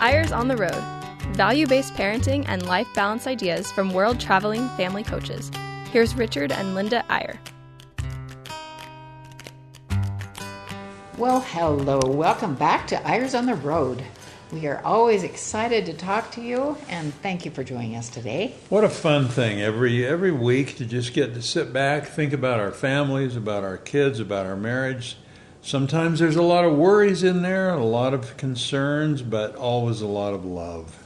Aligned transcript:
Eyres 0.00 0.30
on 0.30 0.46
the 0.46 0.56
Road 0.56 0.84
value 1.34 1.66
based 1.66 1.94
parenting 1.94 2.44
and 2.48 2.66
life 2.66 2.86
balance 2.94 3.26
ideas 3.26 3.72
from 3.72 3.92
world 3.92 4.20
traveling 4.20 4.68
family 4.70 5.02
coaches. 5.02 5.50
Here's 5.90 6.14
Richard 6.14 6.52
and 6.52 6.74
Linda 6.74 7.04
Eyre. 7.10 7.40
Well, 11.16 11.40
hello. 11.40 12.00
Welcome 12.04 12.54
back 12.54 12.86
to 12.88 13.06
Eyres 13.06 13.34
on 13.34 13.46
the 13.46 13.54
Road. 13.54 14.04
We 14.52 14.66
are 14.66 14.82
always 14.84 15.22
excited 15.22 15.86
to 15.86 15.94
talk 15.94 16.30
to 16.32 16.40
you, 16.40 16.76
and 16.88 17.12
thank 17.14 17.44
you 17.44 17.50
for 17.50 17.64
joining 17.64 17.96
us 17.96 18.08
today. 18.08 18.54
What 18.68 18.84
a 18.84 18.88
fun 18.88 19.28
thing 19.28 19.60
every 19.60 20.06
every 20.06 20.30
week 20.30 20.76
to 20.76 20.84
just 20.84 21.14
get 21.14 21.34
to 21.34 21.42
sit 21.42 21.72
back, 21.72 22.06
think 22.06 22.32
about 22.32 22.60
our 22.60 22.70
families, 22.70 23.34
about 23.34 23.64
our 23.64 23.78
kids, 23.78 24.20
about 24.20 24.46
our 24.46 24.56
marriage. 24.56 25.16
Sometimes 25.66 26.20
there's 26.20 26.36
a 26.36 26.42
lot 26.42 26.64
of 26.64 26.76
worries 26.76 27.24
in 27.24 27.42
there, 27.42 27.70
a 27.70 27.84
lot 27.84 28.14
of 28.14 28.36
concerns, 28.36 29.20
but 29.20 29.56
always 29.56 30.00
a 30.00 30.06
lot 30.06 30.32
of 30.32 30.44
love. 30.44 30.96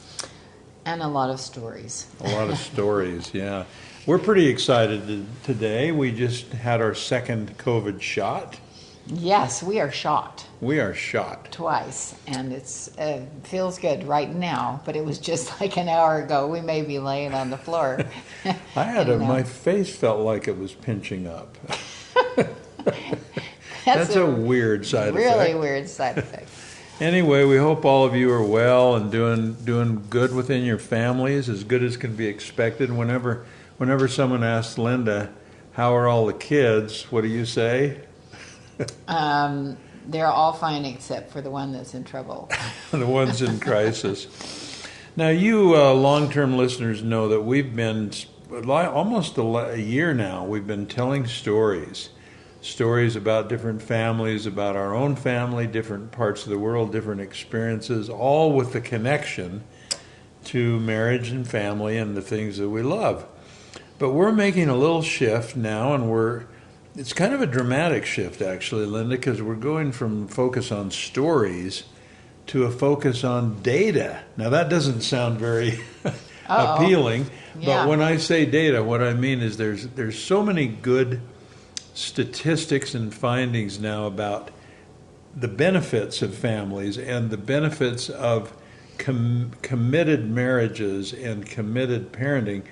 And 0.85 1.01
a 1.01 1.09
lot 1.09 1.31
of 1.31 1.41
stories. 1.41 2.07
A 2.21 2.29
lot 2.29 2.51
of 2.51 2.59
stories, 2.73 3.33
yeah. 3.33 3.65
We're 4.05 4.19
pretty 4.19 4.49
excited 4.49 5.25
today. 5.45 5.93
We 5.93 6.13
just 6.13 6.53
had 6.53 6.83
our 6.83 6.95
second 6.95 7.57
COVID 7.57 8.03
shot. 8.03 8.61
Yes, 9.07 9.63
we 9.63 9.81
are 9.81 9.91
shot. 9.91 10.47
We 10.61 10.79
are 10.79 10.93
shot 10.93 11.51
twice, 11.51 12.15
and 12.27 12.53
it's 12.53 12.95
uh, 12.99 13.25
feels 13.45 13.79
good 13.79 14.07
right 14.07 14.29
now. 14.29 14.83
But 14.85 14.95
it 14.95 15.07
was 15.07 15.19
just 15.19 15.59
like 15.63 15.79
an 15.79 15.89
hour 15.89 16.21
ago. 16.21 16.47
We 16.47 16.61
may 16.61 16.83
be 16.83 16.99
laying 16.99 17.33
on 17.33 17.49
the 17.49 17.57
floor. 17.57 18.05
I 18.77 18.83
had 18.83 19.09
a, 19.09 19.19
my 19.19 19.43
face 19.43 19.97
felt 19.97 20.21
like 20.21 20.49
it 20.49 20.59
was 20.59 20.75
pinching 20.75 21.27
up. 21.27 21.57
That's, 23.95 24.09
That's 24.09 24.17
a, 24.17 24.25
a, 24.25 24.31
weird 24.31 24.87
side 24.87 25.15
really 25.15 25.27
effect. 25.27 25.49
Really 25.49 25.61
weird 25.61 25.89
side 25.89 26.19
effect. 26.19 26.49
anyway, 27.01 27.45
we 27.45 27.57
hope 27.57 27.85
all 27.85 28.05
of 28.05 28.15
you 28.15 28.31
are 28.33 28.43
well 28.43 28.95
and 28.95 29.11
doing 29.11 29.55
doing 29.55 30.05
good 30.09 30.35
within 30.35 30.65
your 30.65 30.79
families, 30.79 31.49
as 31.49 31.65
good 31.65 31.83
as 31.83 31.97
can 31.97 32.15
be 32.15 32.27
expected. 32.27 32.93
Whenever 32.93 33.47
whenever 33.79 34.09
someone 34.09 34.45
asks 34.45 34.79
Linda, 34.79 35.31
"How 35.73 35.95
are 35.95 36.09
all 36.09 36.27
the 36.27 36.35
kids?" 36.35 37.11
What 37.11 37.23
do 37.23 37.29
you 37.29 37.45
say? 37.45 38.01
um, 39.09 39.77
they're 40.07 40.27
all 40.27 40.53
fine 40.53 40.85
except 40.85 41.31
for 41.31 41.41
the 41.41 41.51
one 41.51 41.73
that's 41.73 41.95
in 41.95 42.05
trouble. 42.05 42.51
the 42.91 43.07
one's 43.07 43.43
in 43.43 43.61
crisis. 43.61 44.27
Now, 45.17 45.29
you 45.29 45.75
uh, 45.77 45.93
long-term 45.93 46.57
listeners 46.57 47.03
know 47.03 47.29
that 47.29 47.43
we've 47.43 47.75
been 47.75 48.13
almost 48.51 49.37
a 49.39 49.77
year 49.77 50.15
now. 50.15 50.45
We've 50.45 50.67
been 50.67 50.87
telling 50.87 51.27
stories 51.27 52.11
stories 52.61 53.17
about 53.17 53.49
different 53.49 53.83
families, 53.83 54.47
about 54.47 54.77
our 54.77 54.95
own 54.95 55.17
family, 55.17 55.67
different 55.67 56.13
parts 56.13 56.45
of 56.45 56.51
the 56.51 56.59
world, 56.59 56.93
different 56.93 57.21
experiences, 57.21 58.09
all 58.09 58.53
with 58.53 58.73
the 58.73 58.81
connection 58.81 59.65
to 60.45 60.79
marriage 60.81 61.31
and 61.31 61.47
family 61.49 61.97
and 61.97 62.17
the 62.17 62.23
things 62.23 62.59
that 62.59 62.69
we 62.69 62.83
love. 62.83 63.27
But 63.99 64.11
we're 64.11 64.33
making 64.33 64.69
a 64.69 64.77
little 64.77 65.03
shift 65.03 65.57
now, 65.57 65.95
and 65.95 66.11
we're 66.11 66.45
it's 66.97 67.13
kind 67.13 67.33
of 67.33 67.41
a 67.41 67.47
dramatic 67.47 68.05
shift, 68.05 68.43
actually, 68.43 68.87
Linda, 68.87 69.17
because 69.17 69.41
we're 69.41 69.55
going 69.55 69.93
from 69.93 70.27
focus 70.27 70.73
on 70.73 70.91
stories 70.91 71.85
to 72.49 72.65
a 72.65 72.71
focus 72.71 73.23
on 73.23 73.63
data. 73.63 74.21
Now, 74.37 74.51
that 74.51 74.69
doesn't 74.69 75.03
sound 75.03 75.39
very 75.39 75.81
appealing, 76.49 77.31
yeah. 77.59 77.67
but 77.67 77.89
when 77.89 78.03
I 78.03 78.17
say 78.17 78.45
data, 78.45 78.83
what 78.83 79.03
I 79.03 79.15
mean 79.15 79.41
is 79.41 79.57
there's 79.57 79.87
there's 79.89 80.19
so 80.19 80.43
many 80.43 80.67
good 80.67 81.21
statistics 81.95 82.95
and 82.95 83.13
findings 83.15 83.79
now 83.79 84.07
about 84.07 84.51
the 85.35 85.49
benefits 85.49 86.23
of 86.23 86.35
families 86.35 86.99
and 86.99 87.31
the 87.31 87.37
benefits 87.37 88.09
of 88.09 88.53
com- 88.99 89.53
committed 89.63 90.29
marriages 90.29 91.13
and 91.13 91.47
committed 91.47 92.13
parenting 92.13 92.63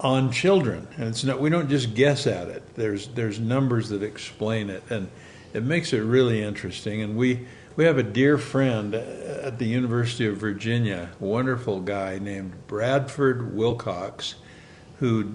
on 0.00 0.32
children. 0.32 0.88
And 0.96 1.08
it's 1.08 1.24
not 1.24 1.40
we 1.40 1.50
don't 1.50 1.68
just 1.68 1.94
guess 1.94 2.26
at 2.26 2.48
it. 2.48 2.74
There's 2.74 3.08
there's 3.08 3.38
numbers 3.38 3.88
that 3.90 4.02
explain 4.02 4.70
it 4.70 4.82
and 4.90 5.08
it 5.52 5.62
makes 5.62 5.92
it 5.92 6.00
really 6.00 6.42
interesting 6.42 7.02
and 7.02 7.16
we 7.16 7.46
we 7.74 7.84
have 7.84 7.96
a 7.96 8.02
dear 8.02 8.36
friend 8.36 8.94
uh, 8.94 8.98
at 9.42 9.58
the 9.58 9.64
University 9.64 10.26
of 10.26 10.36
Virginia, 10.36 11.10
a 11.20 11.24
wonderful 11.24 11.80
guy 11.80 12.18
named 12.18 12.52
Bradford 12.66 13.54
Wilcox 13.54 14.34
who 14.98 15.34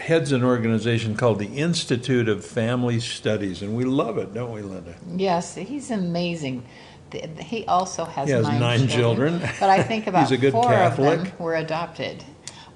heads 0.00 0.32
an 0.32 0.44
organization 0.44 1.16
called 1.16 1.38
the 1.38 1.58
Institute 1.58 2.28
of 2.28 2.44
Family 2.44 3.00
Studies, 3.00 3.62
and 3.62 3.76
we 3.76 3.84
love 3.84 4.18
it, 4.18 4.32
don't 4.32 4.52
we, 4.52 4.62
Linda? 4.62 4.94
Yes, 5.14 5.54
he's 5.54 5.90
amazing. 5.90 6.64
He 7.40 7.64
also 7.66 8.04
has, 8.04 8.28
he 8.28 8.34
has 8.34 8.46
nine, 8.46 8.60
nine 8.60 8.88
children, 8.88 9.38
children. 9.38 9.56
but 9.60 9.70
I 9.70 9.82
think 9.82 10.06
about 10.06 10.20
he's 10.22 10.32
a 10.32 10.36
good 10.36 10.52
four 10.52 10.64
Catholic. 10.64 11.20
of 11.20 11.24
them 11.24 11.32
were 11.38 11.56
adopted. 11.56 12.22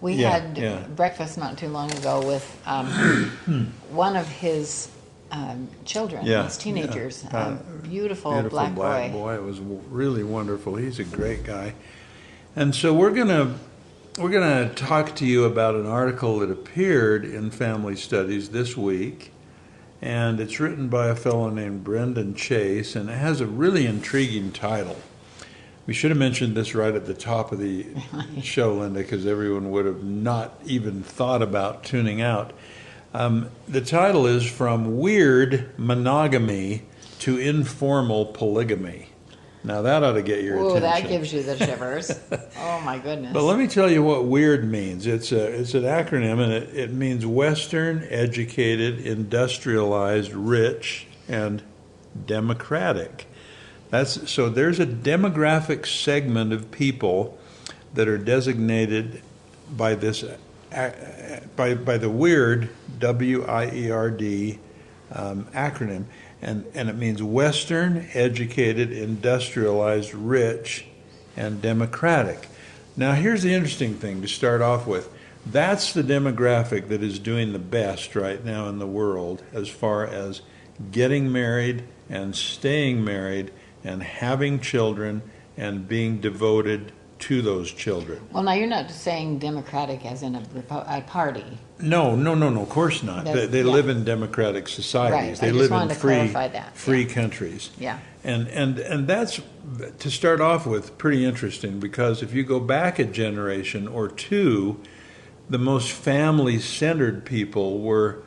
We 0.00 0.14
yeah, 0.14 0.30
had 0.30 0.58
yeah. 0.58 0.86
breakfast 0.88 1.36
not 1.36 1.58
too 1.58 1.68
long 1.68 1.92
ago 1.92 2.26
with 2.26 2.62
um, 2.66 2.86
one 3.90 4.16
of 4.16 4.26
his 4.26 4.90
um, 5.30 5.68
children, 5.84 6.24
yeah, 6.24 6.44
his 6.44 6.56
teenagers, 6.56 7.24
yeah. 7.24 7.38
Uh, 7.38 7.50
a 7.50 7.54
beautiful, 7.82 8.32
beautiful 8.32 8.50
black, 8.50 8.74
black 8.74 9.12
boy. 9.12 9.18
boy. 9.18 9.34
It 9.34 9.42
was 9.42 9.60
really 9.60 10.24
wonderful. 10.24 10.76
He's 10.76 10.98
a 10.98 11.04
great 11.04 11.44
guy. 11.44 11.74
And 12.56 12.74
so 12.74 12.92
we're 12.92 13.12
going 13.12 13.28
to 13.28 13.54
we're 14.18 14.30
going 14.30 14.68
to 14.68 14.74
talk 14.74 15.14
to 15.16 15.26
you 15.26 15.44
about 15.44 15.76
an 15.76 15.86
article 15.86 16.40
that 16.40 16.50
appeared 16.50 17.24
in 17.24 17.50
Family 17.50 17.94
Studies 17.94 18.48
this 18.48 18.76
week, 18.76 19.32
and 20.02 20.40
it's 20.40 20.58
written 20.58 20.88
by 20.88 21.06
a 21.06 21.14
fellow 21.14 21.48
named 21.48 21.84
Brendan 21.84 22.34
Chase, 22.34 22.96
and 22.96 23.08
it 23.08 23.14
has 23.14 23.40
a 23.40 23.46
really 23.46 23.86
intriguing 23.86 24.50
title. 24.50 24.96
We 25.86 25.94
should 25.94 26.10
have 26.10 26.18
mentioned 26.18 26.56
this 26.56 26.74
right 26.74 26.94
at 26.94 27.06
the 27.06 27.14
top 27.14 27.52
of 27.52 27.60
the 27.60 27.86
show, 28.42 28.74
Linda, 28.74 29.00
because 29.00 29.26
everyone 29.26 29.70
would 29.70 29.86
have 29.86 30.02
not 30.02 30.58
even 30.64 31.02
thought 31.02 31.40
about 31.40 31.84
tuning 31.84 32.20
out. 32.20 32.52
Um, 33.14 33.50
the 33.68 33.80
title 33.80 34.26
is 34.26 34.48
From 34.48 34.98
Weird 34.98 35.70
Monogamy 35.78 36.82
to 37.20 37.38
Informal 37.38 38.26
Polygamy. 38.26 39.09
Now 39.62 39.82
that 39.82 40.02
ought 40.02 40.12
to 40.12 40.22
get 40.22 40.42
your 40.42 40.56
Ooh, 40.56 40.76
attention. 40.76 40.82
that 40.82 41.08
gives 41.08 41.32
you 41.32 41.42
the 41.42 41.56
shivers. 41.56 42.10
oh 42.58 42.80
my 42.80 42.98
goodness. 42.98 43.32
But 43.32 43.42
let 43.42 43.58
me 43.58 43.66
tell 43.66 43.90
you 43.90 44.02
what 44.02 44.24
weird 44.24 44.64
means. 44.64 45.06
It's 45.06 45.32
a 45.32 45.60
it's 45.60 45.74
an 45.74 45.82
acronym 45.82 46.40
and 46.40 46.52
it, 46.52 46.74
it 46.74 46.92
means 46.92 47.26
Western, 47.26 48.06
educated, 48.08 49.00
industrialized, 49.00 50.32
rich, 50.32 51.06
and 51.28 51.62
democratic. 52.26 53.26
That's 53.90 54.30
so 54.30 54.48
there's 54.48 54.80
a 54.80 54.86
demographic 54.86 55.86
segment 55.86 56.52
of 56.52 56.70
people 56.70 57.38
that 57.92 58.08
are 58.08 58.18
designated 58.18 59.20
by 59.70 59.94
this 59.94 60.24
by 61.56 61.74
by 61.74 61.98
the 61.98 62.08
weird 62.08 62.70
W 62.98 63.44
I 63.44 63.70
E 63.72 63.90
R 63.90 64.10
D 64.10 64.58
um, 65.12 65.46
acronym 65.46 66.04
and, 66.42 66.64
and 66.74 66.88
it 66.88 66.96
means 66.96 67.22
Western, 67.22 68.08
educated, 68.14 68.92
industrialized, 68.92 70.14
rich, 70.14 70.86
and 71.36 71.60
democratic. 71.60 72.48
Now, 72.96 73.12
here's 73.12 73.42
the 73.42 73.52
interesting 73.52 73.94
thing 73.94 74.22
to 74.22 74.28
start 74.28 74.62
off 74.62 74.86
with. 74.86 75.12
That's 75.46 75.92
the 75.92 76.02
demographic 76.02 76.88
that 76.88 77.02
is 77.02 77.18
doing 77.18 77.52
the 77.52 77.58
best 77.58 78.14
right 78.14 78.44
now 78.44 78.68
in 78.68 78.78
the 78.78 78.86
world 78.86 79.42
as 79.52 79.68
far 79.68 80.06
as 80.06 80.42
getting 80.92 81.32
married 81.32 81.84
and 82.08 82.34
staying 82.34 83.04
married 83.04 83.52
and 83.84 84.02
having 84.02 84.60
children 84.60 85.22
and 85.56 85.88
being 85.88 86.20
devoted 86.20 86.92
to 87.20 87.42
those 87.42 87.72
children. 87.72 88.20
Well, 88.32 88.42
now 88.42 88.52
you're 88.52 88.66
not 88.66 88.90
saying 88.90 89.38
democratic 89.38 90.04
as 90.04 90.22
in 90.22 90.34
a, 90.34 90.42
a 90.70 91.02
party. 91.02 91.44
No, 91.78 92.14
no, 92.14 92.34
no, 92.34 92.50
no. 92.50 92.62
Of 92.62 92.68
course 92.68 93.02
not. 93.02 93.24
They, 93.24 93.46
they 93.46 93.62
yeah. 93.62 93.70
live 93.70 93.88
in 93.88 94.04
democratic 94.04 94.68
societies. 94.68 95.40
Right. 95.40 95.48
They 95.48 95.52
live 95.52 95.72
in 95.72 95.88
free, 95.90 96.26
that. 96.28 96.76
free 96.76 97.04
countries. 97.04 97.70
Yeah. 97.78 97.98
And 98.24 98.48
and 98.48 98.78
and 98.78 99.06
that's 99.06 99.40
to 99.98 100.10
start 100.10 100.40
off 100.40 100.66
with 100.66 100.98
pretty 100.98 101.24
interesting 101.24 101.80
because 101.80 102.22
if 102.22 102.34
you 102.34 102.42
go 102.42 102.60
back 102.60 102.98
a 102.98 103.04
generation 103.04 103.88
or 103.88 104.08
two, 104.08 104.80
the 105.48 105.58
most 105.58 105.90
family-centered 105.90 107.24
people 107.24 107.80
were 107.80 108.22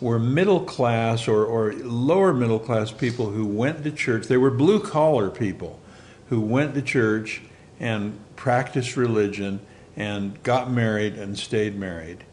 were 0.00 0.18
middle 0.18 0.60
class 0.60 1.26
or, 1.26 1.44
or 1.44 1.72
lower 1.72 2.32
middle 2.32 2.58
class 2.58 2.90
people 2.90 3.30
who 3.30 3.46
went 3.46 3.84
to 3.84 3.90
church. 3.90 4.26
They 4.26 4.36
were 4.36 4.50
blue 4.50 4.80
collar 4.80 5.30
people 5.30 5.80
who 6.28 6.40
went 6.40 6.74
to 6.74 6.82
church 6.82 7.42
and 7.80 8.18
practiced 8.36 8.96
religion 8.96 9.60
and 9.96 10.42
got 10.42 10.70
married 10.70 11.14
and 11.14 11.38
stayed 11.38 11.76
married. 11.76 12.24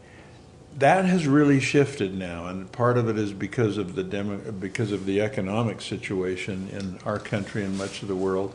That 0.78 1.06
has 1.06 1.26
really 1.26 1.58
shifted 1.58 2.14
now, 2.14 2.46
and 2.46 2.70
part 2.70 2.98
of 2.98 3.08
it 3.08 3.18
is 3.18 3.32
because 3.32 3.78
of 3.78 3.94
the 3.94 4.04
demo, 4.04 4.52
because 4.52 4.92
of 4.92 5.06
the 5.06 5.22
economic 5.22 5.80
situation 5.80 6.68
in 6.70 6.98
our 7.06 7.18
country 7.18 7.64
and 7.64 7.78
much 7.78 8.02
of 8.02 8.08
the 8.08 8.16
world. 8.16 8.54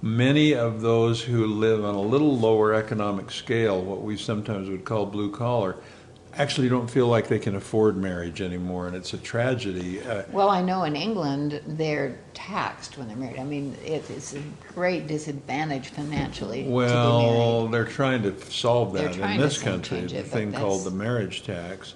Many 0.00 0.54
of 0.54 0.80
those 0.80 1.22
who 1.22 1.46
live 1.46 1.84
on 1.84 1.94
a 1.94 2.00
little 2.00 2.36
lower 2.36 2.74
economic 2.74 3.30
scale, 3.30 3.80
what 3.80 4.02
we 4.02 4.16
sometimes 4.16 4.68
would 4.68 4.84
call 4.84 5.06
blue 5.06 5.30
collar, 5.30 5.76
actually 6.34 6.68
don't 6.68 6.90
feel 6.90 7.08
like 7.08 7.28
they 7.28 7.38
can 7.38 7.56
afford 7.56 7.96
marriage 7.96 8.40
anymore, 8.40 8.86
and 8.86 8.96
it's 8.96 9.12
a 9.12 9.18
tragedy. 9.18 10.02
Uh, 10.02 10.22
Well, 10.32 10.48
I 10.48 10.62
know 10.62 10.84
in 10.84 10.96
England 10.96 11.60
they're 11.66 12.18
taxed 12.34 12.96
when 12.98 13.08
they're 13.08 13.16
married. 13.16 13.38
I 13.38 13.44
mean, 13.44 13.76
it, 13.84 14.08
it's 14.10 14.34
a 14.34 14.42
great 14.74 15.06
disadvantage 15.06 15.88
financially 15.88 16.64
well, 16.68 17.68
they're 17.68 17.84
trying 17.84 18.22
to 18.22 18.38
solve 18.50 18.94
that 18.94 19.16
in 19.16 19.40
this 19.40 19.62
country, 19.62 20.00
the 20.02 20.18
it, 20.18 20.22
but 20.24 20.32
thing 20.32 20.52
called 20.52 20.84
the 20.84 20.90
marriage 20.90 21.42
tax. 21.42 21.94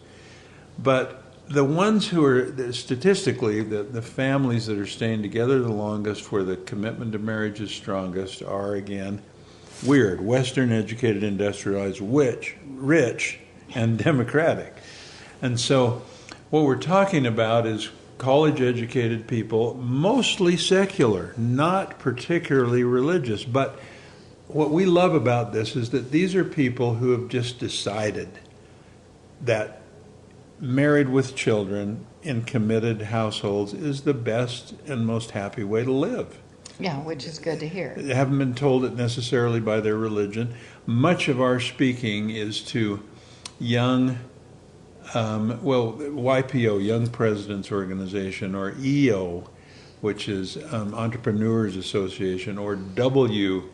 But 0.79 1.23
the 1.49 1.65
ones 1.65 2.09
who 2.09 2.25
are 2.25 2.73
statistically 2.73 3.63
the, 3.63 3.85
the 3.85 4.03
families 4.03 4.67
that 4.67 4.79
are 4.79 4.87
staying 4.87 5.23
together 5.23 5.61
the 5.61 5.73
longest, 5.73 6.31
where 6.33 6.45
the 6.45 6.57
commitment 6.59 7.13
to 7.13 7.19
marriage 7.19 7.61
is 7.61 7.71
strongest, 7.71 8.43
are 8.43 8.75
again 8.75 9.23
weird, 9.85 10.21
Western 10.21 10.73
educated, 10.73 11.23
industrialized, 11.23 12.01
rich, 12.01 12.57
rich, 12.67 13.41
and 13.75 13.99
democratic. 13.99 14.75
And 15.43 15.59
so, 15.59 16.03
what 16.51 16.65
we're 16.65 16.77
talking 16.77 17.27
about 17.27 17.67
is 17.67 17.91
college 18.19 18.61
educated 18.61 19.27
people, 19.27 19.75
mostly 19.75 20.57
secular, 20.57 21.35
not 21.37 21.99
particularly 21.99 22.85
religious. 22.85 23.45
But 23.45 23.79
what 24.49 24.71
we 24.71 24.87
love 24.87 25.15
about 25.15 25.53
this 25.53 25.77
is 25.77 25.91
that 25.91 26.11
these 26.13 26.35
are 26.35 26.45
people 26.45 26.95
who 26.95 27.11
have 27.11 27.29
just 27.29 27.59
decided 27.59 28.29
that 29.43 29.83
married 30.59 31.09
with 31.09 31.35
children 31.37 32.07
in 32.23 32.43
committed 32.43 33.03
households 33.03 33.75
is 33.75 34.03
the 34.03 34.15
best 34.15 34.75
and 34.87 35.07
most 35.07 35.33
happy 35.33 35.65
way 35.65 35.85
to 35.85 35.93
live. 35.93 36.39
Yeah, 36.79 37.01
which 37.03 37.27
is 37.27 37.39
good 37.39 37.61
to 37.61 37.69
hear. 37.69 37.95
They 37.97 38.15
haven't 38.15 38.39
been 38.39 38.55
told 38.55 38.85
it 38.85 38.95
necessarily 38.95 39.61
by 39.61 39.81
their 39.81 39.97
religion. 39.97 40.55
Much 40.85 41.29
of 41.29 41.41
our 41.41 41.59
speaking 41.59 42.31
is 42.31 42.61
to 42.65 43.03
young, 43.59 44.19
um, 45.15 45.63
well, 45.63 45.93
YPO, 45.95 46.85
Young 46.85 47.07
Presidents 47.09 47.73
Organization, 47.73 48.55
or 48.55 48.75
EO, 48.79 49.49
which 50.01 50.29
is 50.29 50.59
um, 50.73 50.95
Entrepreneurs 50.95 51.77
Association, 51.77 52.59
or 52.59 52.77
WPO, 52.77 53.67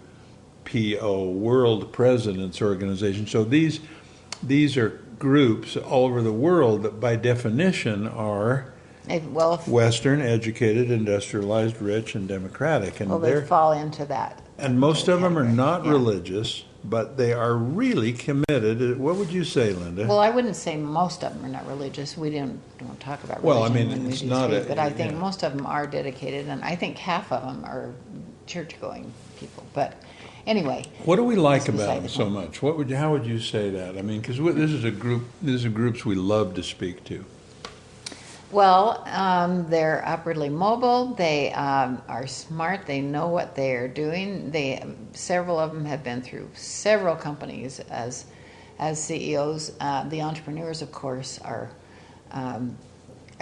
World 1.34 1.92
Presidents 1.92 2.62
Organization. 2.62 3.26
So 3.26 3.44
these 3.44 3.80
these 4.42 4.76
are 4.76 5.00
groups 5.18 5.76
all 5.76 6.04
over 6.06 6.20
the 6.20 6.32
world 6.32 6.82
that, 6.82 6.98
by 7.00 7.14
definition, 7.16 8.08
are 8.08 8.72
well, 9.30 9.54
if, 9.54 9.68
Western, 9.68 10.20
educated, 10.20 10.90
industrialized, 10.90 11.80
rich, 11.80 12.14
and 12.16 12.26
democratic, 12.28 12.98
and 13.00 13.08
well, 13.10 13.18
they 13.20 13.40
fall 13.44 13.72
into 13.72 14.04
that. 14.06 14.42
and 14.58 14.78
most 14.80 15.06
of 15.08 15.20
them 15.20 15.38
are 15.38 15.44
not 15.44 15.84
Yeah. 15.84 15.92
religious, 15.92 16.64
but 16.84 17.16
they 17.16 17.32
are 17.32 17.54
really 17.54 18.12
committed. 18.12 18.98
What 18.98 19.16
would 19.16 19.32
you 19.32 19.44
say, 19.44 19.72
Linda? 19.72 20.06
Well, 20.06 20.18
I 20.18 20.30
wouldn't 20.30 20.56
say 20.56 20.76
most 20.76 21.22
of 21.22 21.34
them 21.34 21.44
are 21.44 21.48
not 21.48 21.66
religious. 21.66 22.16
We 22.16 22.30
don't 22.30 22.60
don't 22.78 22.98
talk 23.00 23.22
about 23.24 23.42
religion. 23.42 23.62
Well, 23.62 23.64
I 23.64 23.68
mean, 23.68 24.10
it's 24.10 24.22
not 24.22 24.50
speak, 24.50 24.64
a- 24.64 24.68
but 24.68 24.78
I 24.78 24.90
think 24.90 25.12
yeah. 25.12 25.18
most 25.18 25.42
of 25.42 25.56
them 25.56 25.66
are 25.66 25.86
dedicated, 25.86 26.48
and 26.48 26.62
I 26.64 26.74
think 26.74 26.98
half 26.98 27.30
of 27.32 27.42
them 27.42 27.64
are 27.64 27.90
church-going 28.46 29.12
people. 29.38 29.64
But 29.72 29.94
anyway, 30.46 30.84
what 31.04 31.16
do 31.16 31.24
we 31.24 31.36
like 31.36 31.68
about 31.68 32.00
them 32.00 32.08
so 32.08 32.28
much? 32.28 32.62
What 32.62 32.76
would 32.76 32.90
how 32.90 33.12
would 33.12 33.26
you 33.26 33.38
say 33.38 33.70
that? 33.70 33.96
I 33.96 34.02
mean, 34.02 34.20
because 34.20 34.38
this 34.38 34.70
is 34.70 34.84
a 34.84 34.90
group. 34.90 35.24
These 35.40 35.64
are 35.64 35.70
groups 35.70 36.04
we 36.04 36.14
love 36.14 36.54
to 36.54 36.62
speak 36.62 37.04
to. 37.04 37.24
Well, 38.52 39.02
um, 39.08 39.68
they're 39.70 40.06
upwardly 40.06 40.48
mobile. 40.48 41.14
They 41.14 41.52
um, 41.52 42.02
are 42.08 42.26
smart. 42.26 42.86
They 42.86 43.00
know 43.00 43.28
what 43.28 43.54
they 43.54 43.72
are 43.72 43.88
doing. 43.88 44.50
They 44.50 44.84
several 45.12 45.58
of 45.58 45.72
them 45.72 45.84
have 45.86 46.04
been 46.04 46.22
through 46.22 46.50
several 46.54 47.16
companies 47.16 47.80
as 47.80 48.26
as 48.78 49.02
CEOs. 49.02 49.72
Uh, 49.80 50.08
the 50.08 50.22
entrepreneurs, 50.22 50.82
of 50.82 50.92
course, 50.92 51.38
are. 51.40 51.70
Um, 52.30 52.76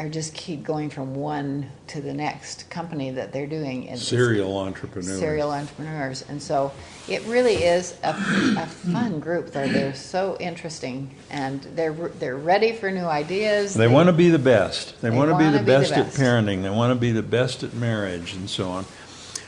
are 0.01 0.09
just 0.09 0.33
keep 0.33 0.63
going 0.63 0.89
from 0.89 1.15
one 1.15 1.71
to 1.89 2.01
the 2.01 2.13
next 2.13 2.71
company 2.71 3.11
that 3.11 3.33
they're 3.33 3.47
doing. 3.47 3.95
Serial 3.97 4.57
entrepreneurs. 4.57 5.19
serial 5.19 5.51
entrepreneurs. 5.51 6.25
And 6.29 6.43
so 6.43 6.73
it 7.07 7.23
really 7.25 7.57
is 7.57 7.99
a, 8.03 8.11
a 8.11 8.67
fun 8.67 9.21
group. 9.21 9.51
They're, 9.51 9.69
they're 9.69 9.95
so 9.95 10.39
interesting 10.41 11.15
and 11.29 11.61
they're, 11.75 11.93
they're 11.93 12.39
ready 12.39 12.73
for 12.73 12.91
new 12.91 13.05
ideas. 13.05 13.75
They 13.75 13.89
want 13.89 14.07
to 14.09 14.15
be 14.15 14.31
the 14.31 14.39
best. 14.39 14.99
They, 15.03 15.11
They 15.11 15.17
want 15.17 15.31
to 15.31 15.37
be 15.37 15.45
the 15.45 15.59
be 15.59 15.59
the 15.59 15.65
best 15.65 15.93
at 15.93 16.07
parenting. 16.07 16.63
They 16.63 16.71
want 16.71 16.93
to 16.93 16.99
be 16.99 17.13
the 17.13 17.23
best 17.23 17.63
at 17.63 17.75
marriage 17.75 18.33
and 18.33 18.49
so 18.49 18.71
on. 18.71 18.87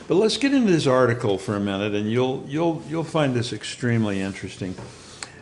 But 0.07 0.15
let's 0.15 0.37
get 0.37 0.53
into 0.53 0.71
this 0.71 0.85
article 0.85 1.37
for 1.37 1.55
a 1.55 1.61
minute, 1.61 1.95
and 1.95 2.11
you'll 2.11 2.43
you'll 2.45 2.83
you'll 2.89 3.05
find 3.05 3.33
this 3.33 3.53
extremely 3.53 4.19
interesting. 4.19 4.75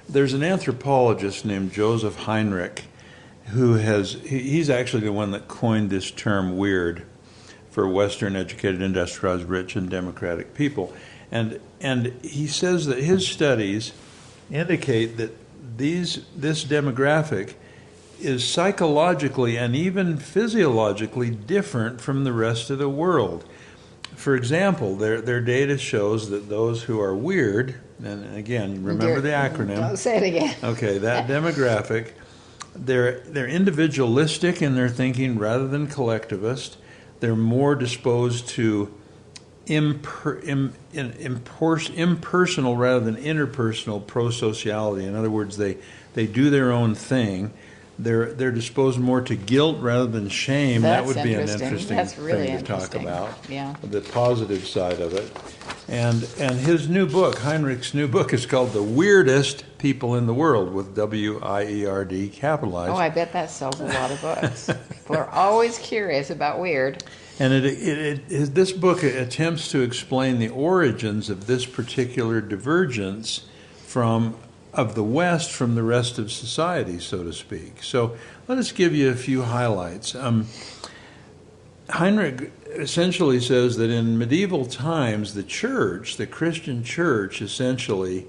There's 0.08 0.34
an 0.34 0.44
anthropologist 0.44 1.46
named 1.46 1.74
Joseph 1.74 2.16
Henrich 2.16 2.82
who 3.48 3.74
has 3.74 4.14
he's 4.14 4.70
actually 4.70 5.04
the 5.04 5.12
one 5.12 5.32
that 5.32 5.48
coined 5.48 5.90
this 5.90 6.12
term 6.12 6.58
weird 6.58 7.06
for 7.70 7.88
Western 7.88 8.36
educated, 8.36 8.82
industrialized, 8.82 9.46
rich, 9.46 9.76
and 9.76 9.90
democratic 9.90 10.54
people. 10.54 10.94
And 11.32 11.60
and 11.80 12.08
he 12.24 12.48
says 12.48 12.86
that 12.88 13.00
his 13.00 13.28
studies 13.28 13.94
indicate 14.52 15.18
that 15.18 15.32
these 15.78 16.26
this 16.36 16.64
demographic 16.66 17.56
is 18.20 18.48
psychologically 18.48 19.58
and 19.58 19.76
even 19.76 20.18
physiologically 20.18 21.30
different 21.32 22.00
from 22.02 22.24
the 22.24 22.34
rest 22.34 22.70
of 22.70 22.78
the 22.78 22.90
world. 22.90 23.46
For 24.16 24.36
example, 24.36 24.96
their 24.96 25.22
their 25.22 25.42
data 25.42 25.78
shows 25.78 26.30
that 26.30 26.50
those 26.50 26.84
who 26.84 27.00
are 27.00 27.16
weird, 27.16 27.76
and 28.04 28.36
again, 28.36 28.84
remember 28.84 29.22
the 29.22 29.30
acronym. 29.30 29.78
Don't 29.78 29.98
say 29.98 30.18
it 30.18 30.24
again. 30.24 30.56
Okay, 30.64 30.98
that 31.00 31.28
demographic, 31.30 32.12
they're 32.76 33.20
they're 33.22 33.48
individualistic 33.48 34.62
in 34.62 34.76
their 34.76 34.90
thinking 34.90 35.38
rather 35.38 35.68
than 35.68 35.88
collectivist. 35.88 36.78
They're 37.20 37.36
more 37.36 37.76
disposed 37.76 38.48
to 38.50 38.94
imper, 39.68 40.44
im, 40.44 40.74
impersonal 40.94 42.76
rather 42.78 43.00
than 43.00 43.16
interpersonal 43.16 44.06
pro-sociality. 44.06 45.06
In 45.06 45.16
other 45.16 45.30
words, 45.30 45.58
they 45.58 45.78
they 46.14 46.28
do 46.28 46.50
their 46.50 46.72
own 46.72 46.96
thing. 46.96 47.54
They're 48.04 48.34
they're 48.34 48.52
disposed 48.52 49.00
more 49.00 49.22
to 49.22 49.36
guilt 49.36 49.78
rather 49.80 50.08
than 50.08 50.30
shame. 50.30 50.82
that 50.82 51.06
would 51.06 51.22
be 51.22 51.34
an 51.34 51.48
interesting. 51.48 51.98
That's 51.98 52.18
really 52.18 52.48
thing 52.48 52.58
to 52.58 52.64
talk 52.64 52.96
about. 52.96 53.30
Yeah. 53.48 53.76
The 53.84 54.02
positive 54.02 54.66
side 54.68 55.00
of 55.00 55.14
it. 55.14 55.32
And 55.88 56.28
and 56.40 56.56
his 56.56 56.90
new 56.90 57.06
book, 57.06 57.40
Henrich's 57.40 57.94
new 57.94 58.08
book, 58.08 58.34
is 58.34 58.46
called 58.46 58.72
"The 58.72 58.84
Weirdest 58.84 59.66
People 59.78 60.16
in 60.16 60.26
the 60.26 60.34
World" 60.34 60.74
with 60.74 60.96
W 60.96 61.40
I 61.42 61.66
E 61.66 61.86
R 61.86 62.06
D 62.06 62.30
capitalized. 62.30 62.92
Oh, 62.92 62.96
I 62.96 63.10
bet 63.10 63.34
that 63.34 63.50
sells 63.50 63.80
a 63.80 63.86
lot 63.86 64.12
of 64.12 64.22
books. 64.22 64.70
People 64.90 65.18
are 65.18 65.30
always 65.30 65.78
curious 65.80 66.30
about 66.30 66.60
weird. 66.60 67.04
And 67.40 67.54
it, 67.54 67.66
it, 67.66 67.98
it, 67.98 68.22
is, 68.30 68.52
this 68.52 68.72
book 68.72 69.02
attempts 69.04 69.70
to 69.72 69.82
explain 69.82 70.38
the 70.38 70.50
origins 70.50 71.30
of 71.30 71.48
this 71.48 71.66
particular 71.66 72.40
divergence 72.40 73.48
from 73.86 74.36
of 74.74 74.96
the 74.96 75.04
West 75.04 75.52
from 75.52 75.76
the 75.76 75.84
rest 75.84 76.18
of 76.18 76.32
society, 76.32 77.00
so 77.00 77.24
to 77.24 77.34
speak. 77.34 77.84
So 77.84 78.16
let 78.48 78.58
us 78.58 78.72
give 78.72 78.96
you 78.96 79.10
a 79.10 79.16
few 79.16 79.44
highlights. 79.44 80.16
Um, 80.16 80.48
Henrich 81.90 82.52
essentially 82.68 83.40
says 83.42 83.76
that 83.78 83.90
in 83.90 84.18
medieval 84.18 84.66
times, 84.66 85.34
the 85.34 85.44
church, 85.44 86.16
the 86.16 86.26
Christian 86.26 86.84
church, 86.84 87.42
essentially 87.42 88.28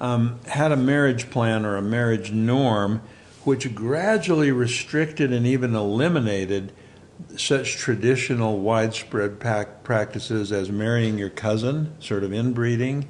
um, 0.00 0.40
had 0.46 0.72
a 0.72 0.76
marriage 0.76 1.30
plan 1.30 1.64
or 1.64 1.76
a 1.76 1.82
marriage 1.82 2.32
norm 2.32 3.00
which 3.44 3.74
gradually 3.74 4.52
restricted 4.52 5.32
and 5.32 5.46
even 5.46 5.74
eliminated 5.74 6.72
such 7.36 7.76
traditional 7.76 8.58
widespread 8.58 9.40
pac- 9.40 9.82
practices 9.82 10.52
as 10.52 10.70
marrying 10.70 11.18
your 11.18 11.30
cousin, 11.30 11.94
sort 11.98 12.22
of 12.22 12.32
inbreeding. 12.32 13.08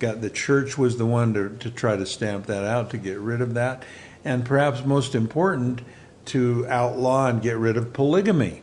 Got 0.00 0.22
the 0.22 0.30
church 0.30 0.78
was 0.78 0.96
the 0.96 1.04
one 1.04 1.34
to, 1.34 1.50
to 1.60 1.70
try 1.70 1.94
to 1.94 2.06
stamp 2.06 2.46
that 2.46 2.64
out 2.64 2.88
to 2.90 2.96
get 2.96 3.18
rid 3.18 3.42
of 3.42 3.52
that, 3.52 3.84
and 4.24 4.46
perhaps 4.46 4.82
most 4.84 5.14
important, 5.14 5.82
to 6.24 6.66
outlaw 6.68 7.28
and 7.28 7.42
get 7.42 7.58
rid 7.58 7.76
of 7.76 7.92
polygamy. 7.92 8.62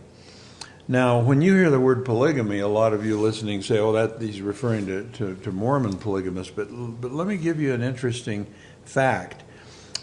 Now, 0.88 1.20
when 1.20 1.42
you 1.42 1.54
hear 1.54 1.70
the 1.70 1.80
word 1.80 2.06
polygamy, 2.06 2.60
a 2.60 2.68
lot 2.68 2.92
of 2.92 3.06
you 3.06 3.20
listening 3.20 3.62
say, 3.62 3.78
"Oh, 3.78 3.92
that 3.92 4.20
he's 4.20 4.42
referring 4.42 4.88
to, 4.88 5.04
to, 5.14 5.36
to 5.36 5.52
Mormon 5.52 5.98
polygamists." 5.98 6.52
But 6.56 6.70
but 6.70 7.12
let 7.12 7.28
me 7.28 7.38
give 7.38 7.60
you 7.60 7.72
an 7.74 7.84
interesting 7.84 8.48
fact. 8.84 9.44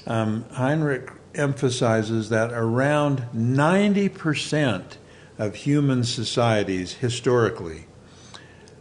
Um, 0.07 0.45
Henrich 0.53 1.11
emphasizes 1.35 2.29
that 2.29 2.53
around 2.53 3.25
ninety 3.33 4.09
percent 4.09 4.99
of 5.37 5.57
human 5.57 6.05
societies 6.05 6.93
historically 6.93 7.87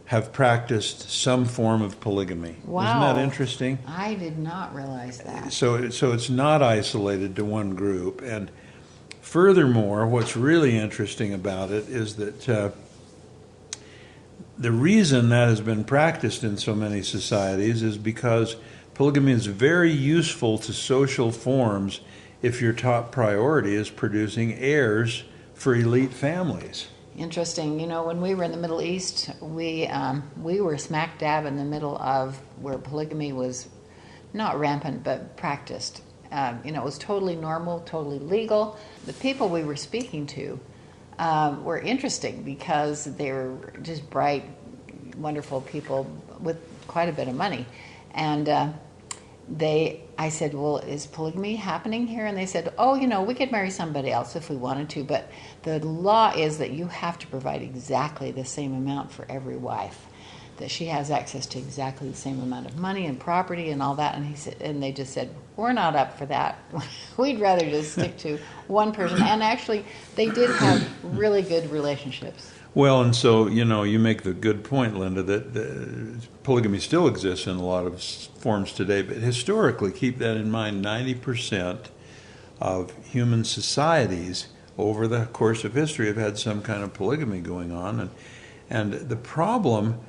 have 0.06 0.32
practiced 0.32 1.10
some 1.10 1.46
form 1.46 1.80
of 1.80 1.98
polygamy. 2.00 2.56
Wow. 2.64 2.88
Isn't 2.88 3.16
that 3.16 3.24
interesting? 3.24 3.78
I 3.86 4.14
did 4.14 4.38
not 4.38 4.74
realize 4.74 5.18
that. 5.18 5.52
So, 5.52 5.88
so 5.90 6.12
it's 6.12 6.28
not 6.28 6.62
isolated 6.62 7.36
to 7.36 7.44
one 7.44 7.74
group. 7.74 8.20
And 8.20 8.50
furthermore, 9.22 10.06
what's 10.06 10.36
really 10.36 10.76
interesting 10.76 11.32
about 11.32 11.70
it 11.70 11.88
is 11.88 12.16
that 12.16 12.48
uh, 12.48 12.70
the 14.58 14.72
reason 14.72 15.30
that 15.30 15.48
has 15.48 15.62
been 15.62 15.84
practiced 15.84 16.44
in 16.44 16.58
so 16.58 16.74
many 16.74 17.02
societies 17.02 17.82
is 17.82 17.96
because 17.96 18.56
polygamy 18.92 19.32
is 19.32 19.46
very 19.46 19.90
useful 19.90 20.58
to 20.58 20.72
social 20.72 21.32
forms 21.32 22.00
if 22.42 22.60
your 22.60 22.74
top 22.74 23.10
priority 23.10 23.74
is 23.74 23.88
producing 23.88 24.52
heirs 24.52 25.24
for 25.54 25.74
elite 25.74 26.12
families. 26.12 26.88
Interesting. 27.16 27.78
You 27.78 27.86
know, 27.86 28.04
when 28.04 28.20
we 28.20 28.34
were 28.34 28.42
in 28.42 28.50
the 28.50 28.56
Middle 28.56 28.82
East, 28.82 29.30
we 29.40 29.86
um, 29.86 30.24
we 30.42 30.60
were 30.60 30.76
smack 30.76 31.18
dab 31.18 31.46
in 31.46 31.56
the 31.56 31.64
middle 31.64 31.96
of 31.98 32.36
where 32.60 32.76
polygamy 32.76 33.32
was 33.32 33.68
not 34.32 34.58
rampant 34.58 35.04
but 35.04 35.36
practiced. 35.36 36.02
Um, 36.32 36.60
you 36.64 36.72
know, 36.72 36.82
it 36.82 36.84
was 36.84 36.98
totally 36.98 37.36
normal, 37.36 37.80
totally 37.80 38.18
legal. 38.18 38.76
The 39.06 39.12
people 39.12 39.48
we 39.48 39.62
were 39.62 39.76
speaking 39.76 40.26
to 40.28 40.58
um, 41.20 41.62
were 41.62 41.78
interesting 41.78 42.42
because 42.42 43.04
they 43.04 43.30
were 43.30 43.72
just 43.82 44.10
bright, 44.10 44.44
wonderful 45.16 45.60
people 45.60 46.10
with 46.40 46.58
quite 46.88 47.08
a 47.08 47.12
bit 47.12 47.28
of 47.28 47.36
money, 47.36 47.64
and. 48.12 48.48
Uh, 48.48 48.72
they 49.48 50.02
I 50.16 50.28
said, 50.28 50.54
"Well, 50.54 50.78
is 50.78 51.06
polygamy 51.06 51.56
happening 51.56 52.06
here?" 52.06 52.26
And 52.26 52.36
they 52.36 52.46
said, 52.46 52.72
"Oh, 52.78 52.94
you 52.94 53.06
know, 53.06 53.22
we 53.22 53.34
could 53.34 53.52
marry 53.52 53.70
somebody 53.70 54.10
else 54.10 54.36
if 54.36 54.48
we 54.48 54.56
wanted 54.56 54.88
to, 54.90 55.04
but 55.04 55.30
the 55.62 55.78
law 55.80 56.32
is 56.34 56.58
that 56.58 56.70
you 56.70 56.86
have 56.86 57.18
to 57.20 57.26
provide 57.26 57.62
exactly 57.62 58.30
the 58.30 58.44
same 58.44 58.74
amount 58.74 59.12
for 59.12 59.26
every 59.28 59.56
wife. 59.56 60.06
That 60.58 60.70
she 60.70 60.86
has 60.86 61.10
access 61.10 61.46
to 61.46 61.58
exactly 61.58 62.08
the 62.08 62.16
same 62.16 62.40
amount 62.40 62.66
of 62.66 62.78
money 62.78 63.06
and 63.06 63.18
property 63.18 63.70
and 63.70 63.82
all 63.82 63.96
that." 63.96 64.14
And 64.14 64.24
he 64.24 64.36
said, 64.36 64.56
and 64.60 64.82
they 64.82 64.92
just 64.92 65.12
said, 65.12 65.34
"We're 65.56 65.72
not 65.72 65.96
up 65.96 66.16
for 66.16 66.26
that. 66.26 66.58
We'd 67.16 67.40
rather 67.40 67.68
just 67.68 67.92
stick 67.92 68.16
to 68.18 68.38
one 68.66 68.92
person." 68.92 69.20
And 69.20 69.42
actually, 69.42 69.84
they 70.14 70.30
did 70.30 70.50
have 70.50 71.16
really 71.16 71.42
good 71.42 71.70
relationships. 71.70 72.53
Well, 72.74 73.02
and 73.02 73.14
so 73.14 73.46
you 73.46 73.64
know, 73.64 73.84
you 73.84 74.00
make 74.00 74.24
the 74.24 74.32
good 74.32 74.64
point, 74.64 74.98
Linda, 74.98 75.22
that 75.22 75.54
the, 75.54 76.20
polygamy 76.42 76.80
still 76.80 77.06
exists 77.06 77.46
in 77.46 77.56
a 77.56 77.64
lot 77.64 77.86
of 77.86 78.02
forms 78.02 78.72
today. 78.72 79.02
But 79.02 79.18
historically, 79.18 79.92
keep 79.92 80.18
that 80.18 80.36
in 80.36 80.50
mind: 80.50 80.82
ninety 80.82 81.14
percent 81.14 81.90
of 82.60 82.92
human 83.06 83.44
societies 83.44 84.48
over 84.76 85.06
the 85.06 85.26
course 85.26 85.62
of 85.62 85.74
history 85.74 86.08
have 86.08 86.16
had 86.16 86.36
some 86.36 86.62
kind 86.62 86.82
of 86.82 86.92
polygamy 86.92 87.40
going 87.40 87.70
on, 87.70 88.00
and 88.00 88.10
and 88.68 88.92
the 88.92 89.16
problem, 89.16 90.00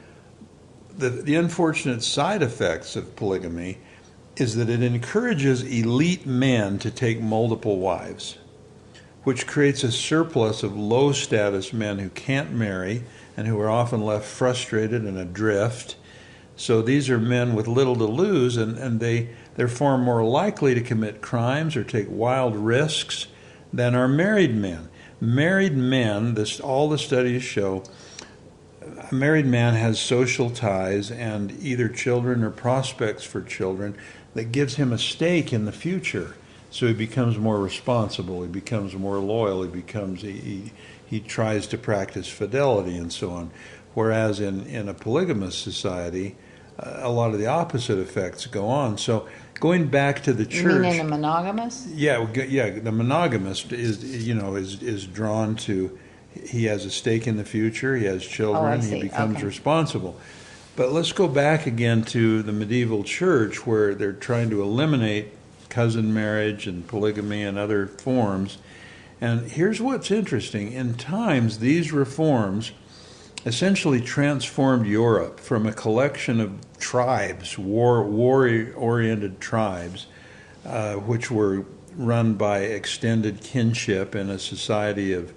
the 0.98 1.10
the 1.10 1.36
unfortunate 1.36 2.02
side 2.02 2.42
effects 2.42 2.96
of 2.96 3.16
polygamy, 3.16 3.78
is 4.38 4.56
that 4.56 4.70
it 4.70 4.82
encourages 4.82 5.62
elite 5.62 6.26
men 6.26 6.80
to 6.80 6.90
take 6.90 7.22
multiple 7.22 7.78
wives 7.78 8.40
which 9.26 9.48
creates 9.48 9.84
a 9.84 9.92
surplus 9.92 10.64
of 10.64 10.78
low 10.78 11.12
status 11.12 11.74
men 11.74 12.00
who 12.00 12.10
can't 12.10 12.54
marry 12.54 13.04
and 13.36 13.48
who 13.48 13.60
are 13.60 13.70
often 13.70 14.00
left 14.02 14.26
frustrated 14.26 15.04
and 15.04 15.18
adrift. 15.18 15.96
So 16.56 16.82
these 16.82 17.10
are 17.10 17.18
men 17.18 17.56
with 17.56 17.68
little 17.68 17.96
to 17.96 18.06
lose, 18.06 18.56
and, 18.56 18.78
and 18.78 19.00
they, 19.00 19.30
they're 19.56 19.68
far 19.68 19.98
more 19.98 20.24
likely 20.24 20.76
to 20.76 20.82
commit 20.82 21.22
crimes 21.22 21.76
or 21.76 21.84
take 21.84 22.08
wild 22.10 22.56
risks 22.56 23.28
than 23.74 23.96
are 23.96 24.08
married 24.08 24.56
men. 24.56 24.90
Married 25.20 25.76
men, 25.76 26.36
this, 26.36 26.60
all 26.60 26.88
the 26.88 26.98
studies 27.00 27.44
show, 27.44 27.84
a 29.12 29.14
married 29.14 29.48
man 29.48 29.74
has 29.74 30.00
social 30.00 30.52
ties 30.52 31.10
and 31.10 31.52
either 31.64 31.90
children 31.90 32.44
or 32.44 32.52
prospects 32.52 33.24
for 33.24 33.42
children 33.42 33.98
that 34.36 34.52
gives 34.52 34.76
him 34.76 34.94
a 34.94 35.00
stake 35.00 35.52
in 35.52 35.66
the 35.66 35.72
future. 35.72 36.36
So 36.76 36.88
he 36.88 36.94
becomes 36.94 37.38
more 37.38 37.58
responsible. 37.58 38.42
He 38.42 38.50
becomes 38.50 38.94
more 38.96 39.18
loyal. 39.18 39.64
He 39.64 39.70
becomes 39.70 40.24
he, 40.24 40.34
he, 40.34 40.72
he 41.06 41.20
tries 41.22 41.68
to 41.68 41.78
practice 41.78 42.28
fidelity 42.28 42.98
and 42.98 43.14
so 43.14 43.32
on. 43.32 43.52
Whereas 43.94 44.42
in 44.42 44.66
in 44.66 44.90
a 44.90 44.94
polygamous 44.94 45.56
society, 45.56 46.36
uh, 46.78 46.98
a 46.98 47.10
lot 47.10 47.32
of 47.32 47.40
the 47.40 47.46
opposite 47.46 47.98
effects 47.98 48.46
go 48.48 48.68
on. 48.68 48.98
So 48.98 49.26
going 49.62 49.88
back 49.88 50.24
to 50.24 50.34
the 50.34 50.46
church, 50.46 50.74
you 50.74 50.80
mean 50.80 50.96
in 50.96 51.00
a 51.00 51.10
monogamous? 51.10 51.88
Yeah, 51.94 52.30
yeah. 52.34 52.72
The 52.72 52.92
monogamist 52.92 53.72
is 53.72 54.28
you 54.28 54.34
know 54.34 54.58
is 54.58 54.84
is 54.84 55.08
drawn 55.08 55.56
to. 55.68 55.98
He 56.34 56.66
has 56.66 56.84
a 56.84 56.92
stake 56.92 57.26
in 57.26 57.38
the 57.38 57.46
future. 57.46 57.96
He 57.96 58.04
has 58.04 58.22
children. 58.26 58.82
Oh, 58.82 58.84
he 58.84 59.02
becomes 59.02 59.38
okay. 59.38 59.46
responsible. 59.46 60.20
But 60.76 60.92
let's 60.92 61.14
go 61.14 61.30
back 61.30 61.68
again 61.68 62.04
to 62.08 62.44
the 62.44 62.52
medieval 62.52 63.06
church 63.06 63.66
where 63.66 63.96
they're 63.96 64.12
trying 64.12 64.50
to 64.50 64.62
eliminate 64.62 65.32
cousin 65.70 66.14
marriage 66.14 66.68
and 66.68 66.88
polygamy 66.88 67.44
and 67.44 67.58
other 67.58 67.88
forms. 67.88 68.58
And 69.22 69.50
here's 69.50 69.82
what's 69.82 70.12
interesting 70.12 70.72
in 70.72 70.96
times, 70.96 71.60
these 71.60 71.92
reforms 71.92 72.72
essentially 73.46 74.02
transformed 74.02 74.88
Europe 74.88 75.40
from 75.40 75.66
a 75.66 75.74
collection 75.74 76.42
of 76.42 76.52
tribes, 76.80 77.58
war, 77.58 78.04
war-oriented 78.04 79.40
tribes, 79.40 80.08
uh, 80.66 80.96
which 80.96 81.30
were 81.30 81.66
run 81.96 82.34
by 82.34 82.60
extended 82.60 83.42
kinship 83.42 84.16
in 84.16 84.30
a 84.30 84.40
society 84.40 85.14
of, 85.14 85.34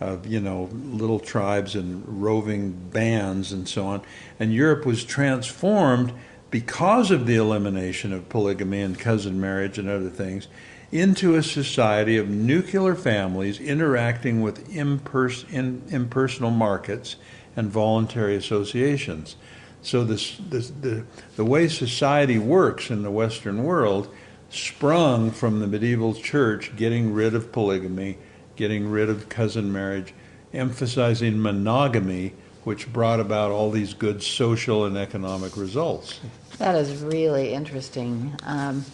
of, 0.00 0.26
you 0.26 0.38
know, 0.38 0.68
little 0.72 1.18
tribes 1.18 1.74
and 1.74 2.04
roving 2.22 2.72
bands 2.72 3.52
and 3.52 3.66
so 3.68 3.86
on. 3.86 4.02
And 4.38 4.52
Europe 4.52 4.86
was 4.86 5.04
transformed 5.04 6.12
because 6.50 7.10
of 7.10 7.26
the 7.26 7.36
elimination 7.36 8.12
of 8.12 8.28
polygamy 8.28 8.82
and 8.82 8.98
cousin 8.98 9.40
marriage 9.40 9.78
and 9.78 9.88
other 9.88 10.10
things, 10.10 10.48
into 10.92 11.34
a 11.34 11.42
society 11.42 12.16
of 12.16 12.28
nuclear 12.28 12.94
families 12.94 13.58
interacting 13.60 14.40
with 14.40 14.68
impers- 14.70 15.50
in, 15.52 15.82
impersonal 15.88 16.50
markets 16.50 17.16
and 17.56 17.70
voluntary 17.70 18.36
associations. 18.36 19.36
So 19.82 20.04
this, 20.04 20.36
this, 20.48 20.70
the, 20.70 21.04
the 21.36 21.44
way 21.44 21.68
society 21.68 22.38
works 22.38 22.90
in 22.90 23.02
the 23.02 23.10
Western 23.10 23.64
world 23.64 24.12
sprung 24.48 25.30
from 25.30 25.58
the 25.60 25.66
medieval 25.66 26.14
church 26.14 26.74
getting 26.76 27.12
rid 27.12 27.34
of 27.34 27.52
polygamy, 27.52 28.18
getting 28.54 28.88
rid 28.88 29.10
of 29.10 29.28
cousin 29.28 29.72
marriage, 29.72 30.14
emphasizing 30.52 31.40
monogamy 31.40 32.32
which 32.66 32.92
brought 32.92 33.20
about 33.20 33.52
all 33.52 33.70
these 33.70 33.94
good 33.94 34.20
social 34.20 34.86
and 34.86 34.98
economic 34.98 35.56
results. 35.56 36.18
That 36.58 36.74
is 36.74 37.00
really 37.00 37.52
interesting. 37.54 38.34
Um, 38.42 38.84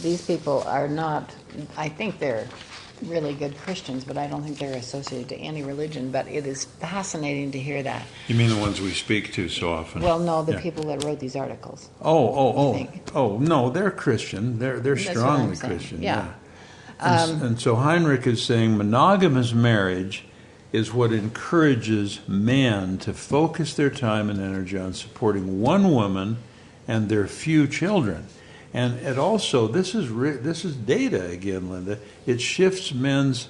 these 0.00 0.24
people 0.24 0.62
are 0.62 0.88
not, 0.88 1.30
I 1.76 1.90
think 1.90 2.20
they're 2.20 2.48
really 3.02 3.34
good 3.34 3.54
Christians, 3.58 4.02
but 4.02 4.16
I 4.16 4.28
don't 4.28 4.42
think 4.42 4.56
they're 4.56 4.78
associated 4.78 5.28
to 5.28 5.36
any 5.36 5.62
religion. 5.62 6.10
But 6.10 6.26
it 6.28 6.46
is 6.46 6.64
fascinating 6.64 7.50
to 7.50 7.58
hear 7.58 7.82
that. 7.82 8.06
You 8.28 8.34
mean 8.34 8.48
the 8.48 8.56
ones 8.56 8.80
we 8.80 8.92
speak 8.92 9.34
to 9.34 9.50
so 9.50 9.74
often? 9.74 10.00
Well, 10.00 10.18
no, 10.18 10.42
the 10.42 10.52
Yeah. 10.52 10.60
people 10.62 10.84
that 10.84 11.04
wrote 11.04 11.20
these 11.20 11.36
articles. 11.36 11.90
Oh, 12.00 12.28
oh, 12.28 12.54
oh, 12.56 12.88
oh! 13.14 13.38
No, 13.38 13.68
they're 13.68 13.90
Christian. 13.90 14.58
They're 14.58 14.80
they're 14.80 14.94
That's 14.94 15.10
strongly 15.10 15.54
Christian. 15.54 16.00
Yeah. 16.00 16.32
Um. 16.98 17.30
And, 17.30 17.42
and 17.42 17.60
so 17.60 17.76
Henrich 17.76 18.26
is 18.26 18.42
saying 18.42 18.78
monogamous 18.78 19.52
marriage 19.52 20.24
is 20.72 20.92
what 20.92 21.12
encourages 21.12 22.20
men 22.28 22.98
to 22.98 23.12
focus 23.12 23.74
their 23.74 23.90
time 23.90 24.28
and 24.28 24.40
energy 24.40 24.78
on 24.78 24.92
supporting 24.92 25.60
one 25.60 25.90
woman 25.90 26.36
and 26.86 27.08
their 27.08 27.26
few 27.26 27.66
children. 27.66 28.26
And 28.74 28.98
it 28.98 29.18
also 29.18 29.66
this 29.66 29.94
is 29.94 30.14
this 30.42 30.64
is 30.64 30.76
data 30.76 31.26
again, 31.30 31.70
Linda. 31.70 31.98
It 32.26 32.40
shifts 32.40 32.92
men's 32.92 33.48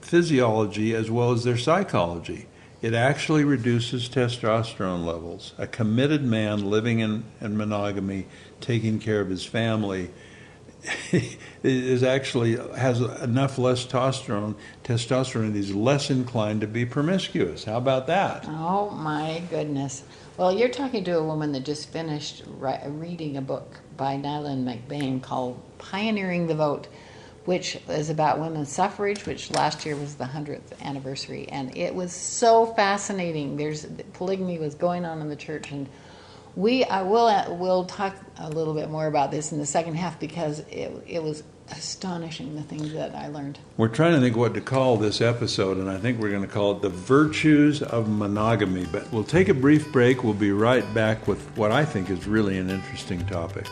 physiology 0.00 0.94
as 0.94 1.10
well 1.10 1.32
as 1.32 1.44
their 1.44 1.56
psychology. 1.56 2.46
It 2.80 2.92
actually 2.92 3.44
reduces 3.44 4.10
testosterone 4.10 5.06
levels. 5.06 5.54
A 5.56 5.66
committed 5.66 6.22
man 6.22 6.68
living 6.68 6.98
in, 6.98 7.24
in 7.40 7.56
monogamy, 7.56 8.26
taking 8.60 8.98
care 8.98 9.22
of 9.22 9.30
his 9.30 9.44
family, 9.44 10.10
is 11.62 12.02
actually 12.02 12.56
has 12.76 13.00
enough 13.00 13.58
less 13.58 13.86
testosterone. 13.86 14.54
Testosterone. 14.84 15.54
He's 15.54 15.72
less 15.72 16.10
inclined 16.10 16.60
to 16.60 16.66
be 16.66 16.84
promiscuous. 16.84 17.64
How 17.64 17.78
about 17.78 18.06
that? 18.08 18.44
Oh 18.48 18.90
my 18.90 19.42
goodness. 19.50 20.04
Well, 20.36 20.52
you're 20.52 20.68
talking 20.68 21.04
to 21.04 21.18
a 21.18 21.24
woman 21.24 21.52
that 21.52 21.64
just 21.64 21.90
finished 21.90 22.42
ri- 22.58 22.80
reading 22.86 23.36
a 23.36 23.42
book 23.42 23.78
by 23.96 24.16
Neylan 24.16 24.64
McBaine 24.64 25.22
called 25.22 25.60
Pioneering 25.78 26.48
the 26.48 26.56
Vote, 26.56 26.88
which 27.44 27.78
is 27.88 28.10
about 28.10 28.40
women's 28.40 28.70
suffrage, 28.70 29.26
which 29.26 29.50
last 29.52 29.86
year 29.86 29.96
was 29.96 30.16
the 30.16 30.24
100th 30.24 30.80
anniversary. 30.82 31.48
And 31.50 31.76
it 31.76 31.94
was 31.94 32.12
so 32.12 32.66
fascinating. 32.66 33.56
There's 33.56 33.86
polygamy 34.14 34.58
was 34.58 34.74
going 34.74 35.04
on 35.04 35.20
in 35.20 35.28
the 35.28 35.36
church. 35.36 35.70
And 35.70 35.88
we 36.56 36.84
I 36.84 37.02
will 37.02 37.26
uh, 37.26 37.52
we'll 37.54 37.84
talk 37.84 38.16
a 38.38 38.48
little 38.48 38.74
bit 38.74 38.90
more 38.90 39.06
about 39.06 39.30
this 39.30 39.52
in 39.52 39.58
the 39.58 39.66
second 39.66 39.94
half 39.94 40.18
because 40.20 40.60
it, 40.60 40.92
it 41.06 41.22
was 41.22 41.42
astonishing 41.70 42.54
the 42.54 42.62
things 42.62 42.92
that 42.92 43.14
I 43.14 43.28
learned. 43.28 43.58
We're 43.76 43.88
trying 43.88 44.14
to 44.14 44.20
think 44.20 44.36
what 44.36 44.54
to 44.54 44.60
call 44.60 44.96
this 44.96 45.20
episode, 45.20 45.78
and 45.78 45.90
I 45.90 45.98
think 45.98 46.20
we're 46.20 46.30
going 46.30 46.42
to 46.42 46.48
call 46.48 46.72
it 46.72 46.82
The 46.82 46.90
Virtues 46.90 47.82
of 47.82 48.08
Monogamy. 48.08 48.86
But 48.86 49.10
we'll 49.12 49.24
take 49.24 49.48
a 49.48 49.54
brief 49.54 49.90
break. 49.90 50.22
We'll 50.22 50.34
be 50.34 50.52
right 50.52 50.92
back 50.94 51.26
with 51.26 51.42
what 51.56 51.72
I 51.72 51.84
think 51.84 52.10
is 52.10 52.26
really 52.26 52.58
an 52.58 52.70
interesting 52.70 53.24
topic. 53.26 53.66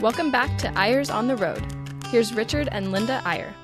Welcome 0.00 0.30
back 0.30 0.56
to 0.58 0.78
Eyres 0.78 1.10
on 1.10 1.28
the 1.28 1.36
Road. 1.36 1.62
Here's 2.06 2.34
Richard 2.34 2.68
and 2.72 2.90
Linda 2.90 3.22
Eyre. 3.26 3.54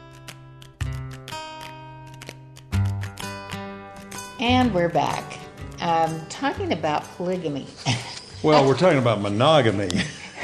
And 4.39 4.75
we're 4.75 4.91
back. 4.91 5.39
Um, 5.81 6.21
talking 6.29 6.73
about 6.73 7.05
polygamy. 7.17 7.67
Well, 8.43 8.69
we're 8.69 8.77
talking 8.77 8.99
about 8.99 9.23
monogamy. 9.23 9.89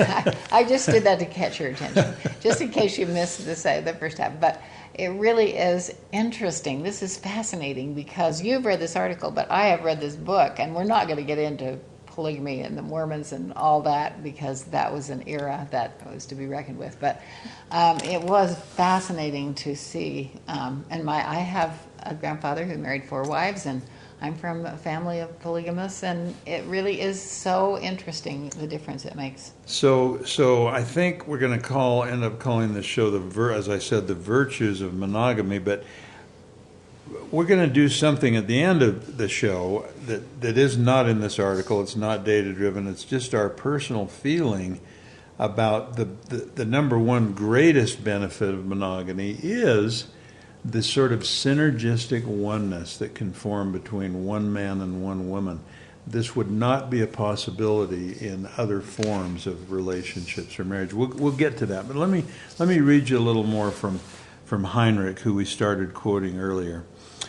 I 0.50 0.64
just 0.66 0.88
did 0.88 1.04
that 1.04 1.18
to 1.18 1.26
catch 1.26 1.60
your 1.60 1.68
attention, 1.70 2.14
just 2.40 2.60
in 2.62 2.70
case 2.70 2.98
you 2.98 3.06
missed 3.06 3.44
the, 3.44 3.54
say, 3.54 3.80
the 3.80 3.92
first 3.92 4.16
half. 4.16 4.40
But 4.40 4.62
it 4.94 5.08
really 5.08 5.56
is 5.56 5.94
interesting. 6.10 6.82
This 6.82 7.02
is 7.02 7.18
fascinating 7.18 7.94
because 7.94 8.42
you've 8.42 8.64
read 8.64 8.80
this 8.80 8.96
article, 8.96 9.30
but 9.30 9.48
I 9.50 9.66
have 9.66 9.84
read 9.84 10.00
this 10.00 10.16
book, 10.16 10.58
and 10.58 10.74
we're 10.74 10.84
not 10.84 11.06
going 11.06 11.18
to 11.18 11.22
get 11.22 11.38
into 11.38 11.78
polygamy 12.06 12.62
and 12.62 12.76
the 12.76 12.82
Mormons 12.82 13.32
and 13.32 13.52
all 13.52 13.82
that 13.82 14.22
because 14.22 14.64
that 14.64 14.92
was 14.92 15.10
an 15.10 15.22
era 15.28 15.68
that 15.70 16.04
was 16.10 16.26
to 16.26 16.34
be 16.34 16.46
reckoned 16.46 16.78
with. 16.78 16.96
But 16.98 17.22
um, 17.70 17.98
it 17.98 18.22
was 18.22 18.58
fascinating 18.58 19.54
to 19.56 19.76
see. 19.76 20.32
Um, 20.48 20.84
and 20.90 21.04
my, 21.04 21.16
I 21.28 21.36
have 21.36 21.78
a 22.04 22.14
grandfather 22.14 22.64
who 22.64 22.76
married 22.78 23.04
four 23.04 23.22
wives, 23.24 23.66
and 23.66 23.82
I'm 24.20 24.34
from 24.34 24.64
a 24.64 24.76
family 24.76 25.18
of 25.18 25.38
polygamists, 25.40 26.04
and 26.04 26.34
it 26.46 26.64
really 26.66 27.00
is 27.00 27.20
so 27.20 27.78
interesting 27.78 28.50
the 28.50 28.66
difference 28.66 29.04
it 29.04 29.16
makes. 29.16 29.52
So, 29.66 30.22
so 30.22 30.68
I 30.68 30.84
think 30.84 31.26
we're 31.26 31.38
going 31.38 31.58
to 31.58 31.64
call 31.64 32.04
end 32.04 32.22
up 32.22 32.38
calling 32.38 32.74
this 32.74 32.86
show 32.86 33.10
the 33.10 33.18
vir- 33.18 33.52
as 33.52 33.68
I 33.68 33.78
said 33.78 34.06
the 34.06 34.14
virtues 34.14 34.80
of 34.80 34.94
monogamy, 34.94 35.58
but 35.58 35.84
we're 37.30 37.46
going 37.46 37.66
to 37.66 37.72
do 37.72 37.88
something 37.88 38.36
at 38.36 38.46
the 38.46 38.62
end 38.62 38.82
of 38.82 39.16
the 39.16 39.28
show 39.28 39.86
that, 40.06 40.40
that 40.40 40.56
is 40.56 40.76
not 40.76 41.08
in 41.08 41.20
this 41.20 41.38
article. 41.38 41.82
It's 41.82 41.96
not 41.96 42.24
data 42.24 42.52
driven. 42.52 42.86
It's 42.86 43.04
just 43.04 43.34
our 43.34 43.48
personal 43.48 44.06
feeling 44.06 44.80
about 45.38 45.96
the, 45.96 46.04
the, 46.04 46.36
the 46.36 46.64
number 46.64 46.98
one 46.98 47.32
greatest 47.32 48.04
benefit 48.04 48.54
of 48.54 48.64
monogamy 48.66 49.36
is 49.42 50.06
the 50.64 50.82
sort 50.82 51.12
of 51.12 51.20
synergistic 51.20 52.24
oneness 52.24 52.96
that 52.98 53.14
can 53.14 53.32
form 53.32 53.72
between 53.72 54.24
one 54.24 54.52
man 54.52 54.80
and 54.80 55.02
one 55.02 55.28
woman. 55.28 55.60
This 56.06 56.34
would 56.34 56.50
not 56.50 56.90
be 56.90 57.00
a 57.00 57.06
possibility 57.06 58.26
in 58.26 58.48
other 58.56 58.80
forms 58.80 59.46
of 59.46 59.70
relationships 59.72 60.58
or 60.58 60.64
marriage. 60.64 60.92
We'll, 60.92 61.08
we'll 61.08 61.32
get 61.32 61.56
to 61.58 61.66
that, 61.66 61.86
but 61.86 61.96
let 61.96 62.08
me 62.08 62.24
let 62.58 62.68
me 62.68 62.80
read 62.80 63.08
you 63.08 63.18
a 63.18 63.20
little 63.20 63.44
more 63.44 63.70
from 63.70 64.00
from 64.44 64.64
Henrich, 64.64 65.20
who 65.20 65.34
we 65.34 65.44
started 65.44 65.94
quoting 65.94 66.38
earlier. 66.38 66.84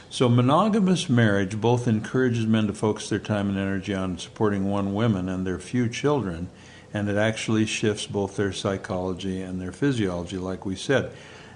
So, 0.10 0.30
monogamous 0.30 1.10
marriage 1.10 1.60
both 1.60 1.88
encourages 1.88 2.46
men 2.46 2.68
to 2.68 2.74
focus 2.74 3.10
their 3.10 3.18
time 3.18 3.50
and 3.50 3.58
energy 3.58 3.94
on 3.94 4.18
supporting 4.18 4.70
one 4.70 4.94
woman 4.94 5.30
and 5.30 5.46
their 5.48 5.58
few 5.58 5.90
children, 5.90 6.50
and 6.94 7.10
it 7.10 7.16
actually 7.16 7.66
shifts 7.66 8.06
both 8.06 8.36
their 8.36 8.52
psychology 8.52 9.42
and 9.42 9.60
their 9.62 9.72
physiology, 9.72 10.38
like 10.38 10.66
we 10.66 10.76
said. 10.76 11.12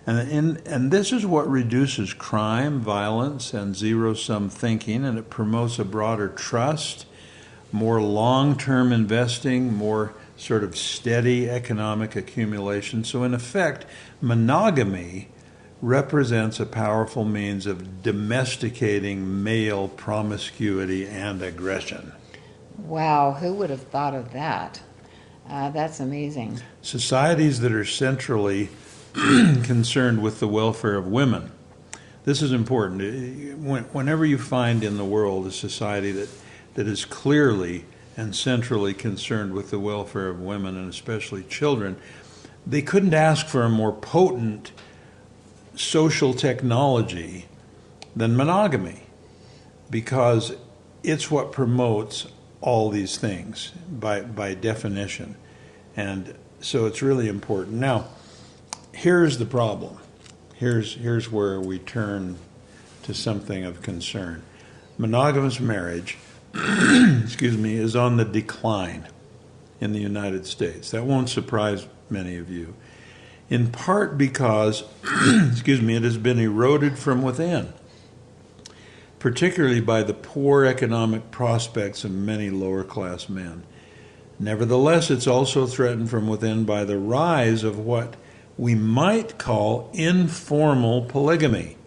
And, 0.07 0.31
in, 0.31 0.57
and 0.65 0.89
this 0.89 1.11
is 1.11 1.25
what 1.25 1.49
reduces 1.49 2.13
crime, 2.13 2.79
violence, 2.79 3.53
and 3.53 3.75
zero 3.75 4.13
sum 4.13 4.49
thinking, 4.49 5.03
and 5.03 5.17
it 5.17 5.29
promotes 5.29 5.79
a 5.79 5.83
broader 5.83 6.29
trust, 6.29 7.05
more 7.73 8.01
long 8.01 8.57
term 8.57 8.93
investing, 8.93 9.73
more 9.73 10.13
sort 10.37 10.63
of 10.63 10.77
steady 10.77 11.49
economic 11.49 12.15
accumulation. 12.15 13.03
So, 13.03 13.25
in 13.25 13.33
effect, 13.33 13.85
monogamy 14.21 15.27
represents 15.81 16.61
a 16.61 16.65
powerful 16.65 17.25
means 17.25 17.65
of 17.65 18.01
domesticating 18.01 19.43
male 19.43 19.89
promiscuity 19.89 21.05
and 21.05 21.41
aggression. 21.41 22.13
Wow, 22.77 23.33
who 23.33 23.53
would 23.55 23.69
have 23.69 23.83
thought 23.83 24.15
of 24.15 24.31
that? 24.31 24.81
Uh, 25.49 25.69
that's 25.71 25.99
amazing. 25.99 26.61
Societies 26.81 27.59
that 27.59 27.73
are 27.73 27.85
centrally 27.85 28.69
concerned 29.63 30.21
with 30.21 30.39
the 30.39 30.47
welfare 30.47 30.95
of 30.95 31.07
women. 31.07 31.51
This 32.23 32.43
is 32.43 32.51
important. 32.51 33.01
Whenever 33.91 34.25
you 34.25 34.37
find 34.37 34.83
in 34.83 34.97
the 34.97 35.05
world 35.05 35.47
a 35.47 35.51
society 35.51 36.11
that, 36.11 36.29
that 36.75 36.87
is 36.87 37.03
clearly 37.03 37.85
and 38.15 38.35
centrally 38.35 38.93
concerned 38.93 39.53
with 39.53 39.71
the 39.71 39.79
welfare 39.79 40.27
of 40.27 40.39
women 40.39 40.77
and 40.77 40.87
especially 40.87 41.43
children, 41.43 41.97
they 42.65 42.83
couldn't 42.83 43.15
ask 43.15 43.47
for 43.47 43.63
a 43.63 43.69
more 43.69 43.91
potent 43.91 44.71
social 45.75 46.33
technology 46.33 47.47
than 48.15 48.35
monogamy 48.35 49.03
because 49.89 50.53
it's 51.01 51.31
what 51.31 51.51
promotes 51.51 52.27
all 52.61 52.91
these 52.91 53.17
things 53.17 53.71
by, 53.89 54.21
by 54.21 54.53
definition. 54.53 55.35
And 55.95 56.35
so 56.59 56.85
it's 56.85 57.01
really 57.01 57.27
important. 57.27 57.77
Now, 57.77 58.07
here's 58.97 59.37
the 59.37 59.45
problem. 59.45 59.97
Here's, 60.55 60.95
here's 60.95 61.31
where 61.31 61.61
we 61.61 61.77
turn 61.77 62.37
to 63.03 63.13
something 63.13 63.63
of 63.63 63.83
concern. 63.83 64.41
Monogamous 64.97 65.59
marriage, 65.59 66.17
excuse 67.23 67.55
me, 67.55 67.75
is 67.75 67.95
on 67.95 68.17
the 68.17 68.25
decline 68.25 69.07
in 69.79 69.93
the 69.93 69.99
United 69.99 70.47
States. 70.47 70.89
That 70.89 71.05
won't 71.05 71.29
surprise 71.29 71.87
many 72.09 72.37
of 72.37 72.49
you 72.49 72.73
in 73.49 73.71
part 73.71 74.17
because, 74.17 74.83
excuse 75.51 75.81
me, 75.81 75.95
it 75.95 76.03
has 76.03 76.17
been 76.17 76.39
eroded 76.39 76.97
from 76.97 77.21
within, 77.21 77.73
particularly 79.19 79.79
by 79.79 80.03
the 80.03 80.13
poor 80.13 80.65
economic 80.65 81.31
prospects 81.31 82.03
of 82.03 82.11
many 82.11 82.49
lower 82.49 82.83
class 82.83 83.29
men. 83.29 83.63
Nevertheless, 84.39 85.09
it's 85.09 85.27
also 85.27 85.65
threatened 85.65 86.09
from 86.09 86.27
within 86.27 86.63
by 86.65 86.83
the 86.83 86.97
rise 86.97 87.63
of 87.63 87.79
what 87.79 88.15
we 88.57 88.75
might 88.75 89.37
call 89.37 89.89
informal 89.93 91.03
polygamy. 91.03 91.77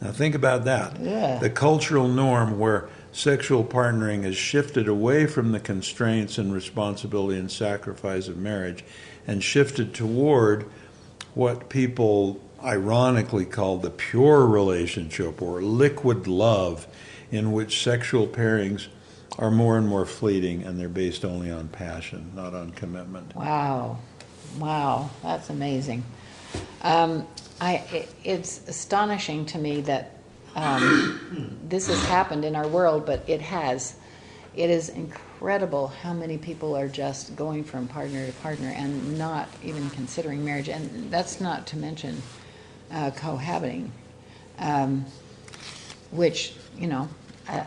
Now, 0.00 0.12
think 0.12 0.34
about 0.34 0.64
that. 0.64 1.00
Yeah. 1.00 1.38
The 1.38 1.50
cultural 1.50 2.08
norm 2.08 2.58
where 2.58 2.88
sexual 3.12 3.64
partnering 3.64 4.24
has 4.24 4.36
shifted 4.36 4.88
away 4.88 5.26
from 5.26 5.52
the 5.52 5.60
constraints 5.60 6.38
and 6.38 6.52
responsibility 6.52 7.38
and 7.38 7.50
sacrifice 7.50 8.28
of 8.28 8.36
marriage 8.36 8.84
and 9.26 9.42
shifted 9.42 9.94
toward 9.94 10.64
what 11.34 11.68
people 11.68 12.40
ironically 12.64 13.44
call 13.44 13.78
the 13.78 13.90
pure 13.90 14.46
relationship 14.46 15.42
or 15.42 15.62
liquid 15.62 16.26
love, 16.26 16.86
in 17.30 17.52
which 17.52 17.82
sexual 17.82 18.26
pairings 18.26 18.88
are 19.38 19.50
more 19.50 19.78
and 19.78 19.88
more 19.88 20.04
fleeting 20.04 20.62
and 20.62 20.78
they're 20.78 20.88
based 20.88 21.24
only 21.24 21.50
on 21.50 21.68
passion, 21.68 22.30
not 22.34 22.54
on 22.54 22.70
commitment. 22.72 23.34
Wow, 23.34 23.98
wow, 24.58 25.10
that's 25.22 25.50
amazing. 25.50 26.04
Um, 26.82 27.26
I, 27.60 27.76
it, 27.92 28.14
it's 28.24 28.66
astonishing 28.68 29.46
to 29.46 29.58
me 29.58 29.80
that 29.82 30.16
um, 30.56 31.58
this 31.68 31.86
has 31.88 32.02
happened 32.04 32.44
in 32.44 32.56
our 32.56 32.68
world, 32.68 33.06
but 33.06 33.24
it 33.28 33.40
has. 33.40 33.96
It 34.54 34.68
is 34.68 34.90
incredible 34.90 35.88
how 35.88 36.12
many 36.12 36.36
people 36.36 36.76
are 36.76 36.88
just 36.88 37.34
going 37.36 37.64
from 37.64 37.88
partner 37.88 38.26
to 38.26 38.32
partner 38.34 38.68
and 38.68 39.18
not 39.18 39.48
even 39.62 39.88
considering 39.90 40.44
marriage, 40.44 40.68
and 40.68 41.10
that's 41.10 41.40
not 41.40 41.66
to 41.68 41.78
mention 41.78 42.20
uh, 42.90 43.10
cohabiting, 43.12 43.90
um, 44.58 45.06
which 46.10 46.52
you 46.76 46.86
know 46.86 47.08
uh, 47.48 47.64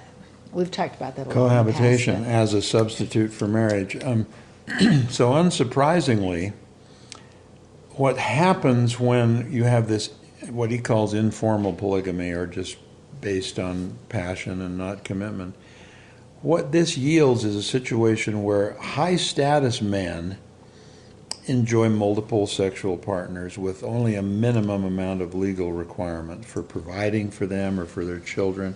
we've 0.52 0.70
talked 0.70 0.96
about 0.96 1.16
that. 1.16 1.28
A 1.28 1.32
Cohabitation 1.32 2.24
past, 2.24 2.28
as 2.28 2.54
a 2.54 2.62
substitute 2.62 3.34
for 3.34 3.48
marriage. 3.48 4.02
Um, 4.04 4.28
so 5.10 5.32
unsurprisingly, 5.32 6.54
what 7.98 8.18
happens 8.18 9.00
when 9.00 9.52
you 9.52 9.64
have 9.64 9.88
this, 9.88 10.12
what 10.50 10.72
he 10.72 10.78
calls 10.78 11.14
informal 11.14 11.74
polygamy, 11.74 12.32
or 12.32 12.46
just 12.46 12.78
based 13.22 13.60
on 13.60 13.98
passion 14.10 14.62
and 14.62 14.78
not 14.78 15.04
commitment 15.04 15.56
what 16.46 16.72
this 16.72 16.96
yields 16.96 17.44
is 17.44 17.56
a 17.56 17.64
situation 17.64 18.44
where 18.44 18.74
high 18.74 19.16
status 19.16 19.82
men 19.82 20.38
enjoy 21.48 21.90
multiple 21.90 22.46
sexual 22.46 22.98
partners 22.98 23.58
with 23.58 23.84
only 23.84 24.14
a 24.14 24.22
minimum 24.22 24.84
amount 24.84 25.24
of 25.24 25.34
legal 25.34 25.74
requirement 25.74 26.46
for 26.46 26.62
providing 26.62 27.32
for 27.32 27.48
them 27.48 27.80
or 27.80 27.86
for 27.86 28.06
their 28.06 28.20
children. 28.20 28.76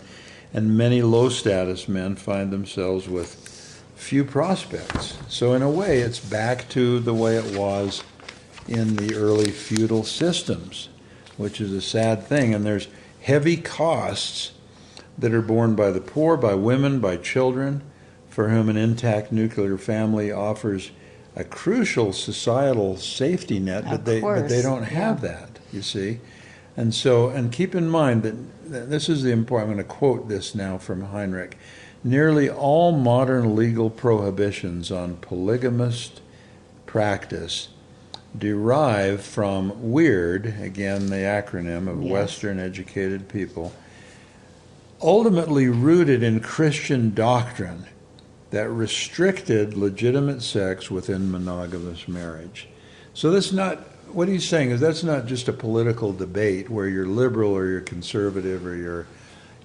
And 0.52 0.76
many 0.76 1.04
low 1.04 1.30
status 1.30 1.88
men 1.88 2.16
find 2.16 2.52
themselves 2.52 3.08
with 3.08 3.36
few 3.96 4.24
prospects. 4.24 5.20
So, 5.28 5.54
in 5.54 5.62
a 5.62 5.70
way, 5.70 6.00
it's 6.00 6.20
back 6.20 6.68
to 6.70 7.00
the 7.00 7.14
way 7.14 7.38
it 7.38 7.56
was 7.56 8.04
in 8.70 8.96
the 8.96 9.16
early 9.16 9.50
feudal 9.50 10.04
systems, 10.04 10.90
which 11.38 11.60
is 11.60 11.74
a 11.74 11.82
sad 11.82 12.24
thing. 12.24 12.54
And 12.54 12.64
there's 12.64 12.88
heavy 13.22 13.58
costs 13.58 14.52
that 15.18 15.34
are 15.34 15.42
borne 15.42 15.76
by 15.76 15.92
the 15.92 16.00
poor, 16.00 16.38
by 16.38 16.54
women, 16.54 17.00
by 17.00 17.18
children, 17.18 17.82
for 18.30 18.50
whom 18.50 18.70
an 18.70 18.78
intact 18.78 19.32
nuclear 19.32 19.78
family 19.78 20.32
offers 20.32 20.92
a 21.36 21.44
crucial 21.44 22.14
societal 22.14 22.96
safety 22.96 23.60
net, 23.60 23.86
but 23.86 24.06
they 24.06 24.22
but 24.22 24.48
they 24.48 24.62
don't 24.62 24.84
have 24.84 25.24
yeah. 25.24 25.30
that. 25.30 25.60
You 25.72 25.82
see, 25.82 26.20
and 26.78 26.94
so 26.94 27.30
and 27.30 27.52
keep 27.52 27.74
in 27.74 27.90
mind 27.90 28.24
that 28.24 28.90
this 28.90 29.10
is 29.10 29.24
the 29.24 29.32
important. 29.32 29.72
I'm 29.72 29.76
going 29.78 29.88
to 29.88 29.94
quote 29.94 30.30
this 30.30 30.54
now 30.54 30.78
from 30.78 31.08
Henrich. 31.08 31.54
Nearly 32.04 32.50
all 32.50 32.92
modern 32.92 33.56
legal 33.56 33.90
prohibitions 33.90 34.92
on 34.92 35.18
polygamist 35.18 36.22
practice 36.86 37.70
derive 38.38 39.22
from 39.22 39.92
WEIRD, 39.92 40.62
again 40.62 41.08
the 41.08 41.18
acronym 41.18 41.88
of 41.88 42.04
yes. 42.04 42.12
Western 42.12 42.60
educated 42.60 43.28
people, 43.28 43.74
ultimately 45.02 45.68
rooted 45.68 46.22
in 46.24 46.40
Christian 46.40 47.14
doctrine 47.14 47.86
that 48.52 48.70
restricted 48.70 49.76
legitimate 49.76 50.42
sex 50.42 50.90
within 50.90 51.32
monogamous 51.32 52.08
marriage. 52.08 52.68
So 53.14 53.32
that's 53.32 53.52
not 53.52 53.80
what 54.12 54.28
he's 54.28 54.48
saying 54.48 54.72
is 54.72 54.80
that's 54.80 55.04
not 55.04 55.26
just 55.26 55.48
a 55.48 55.54
political 55.54 56.14
debate 56.14 56.70
where 56.70 56.88
you're 56.88 57.06
liberal 57.06 57.52
or 57.52 57.68
you're 57.68 57.82
conservative 57.82 58.66
or 58.66 58.76
you're, 58.76 59.06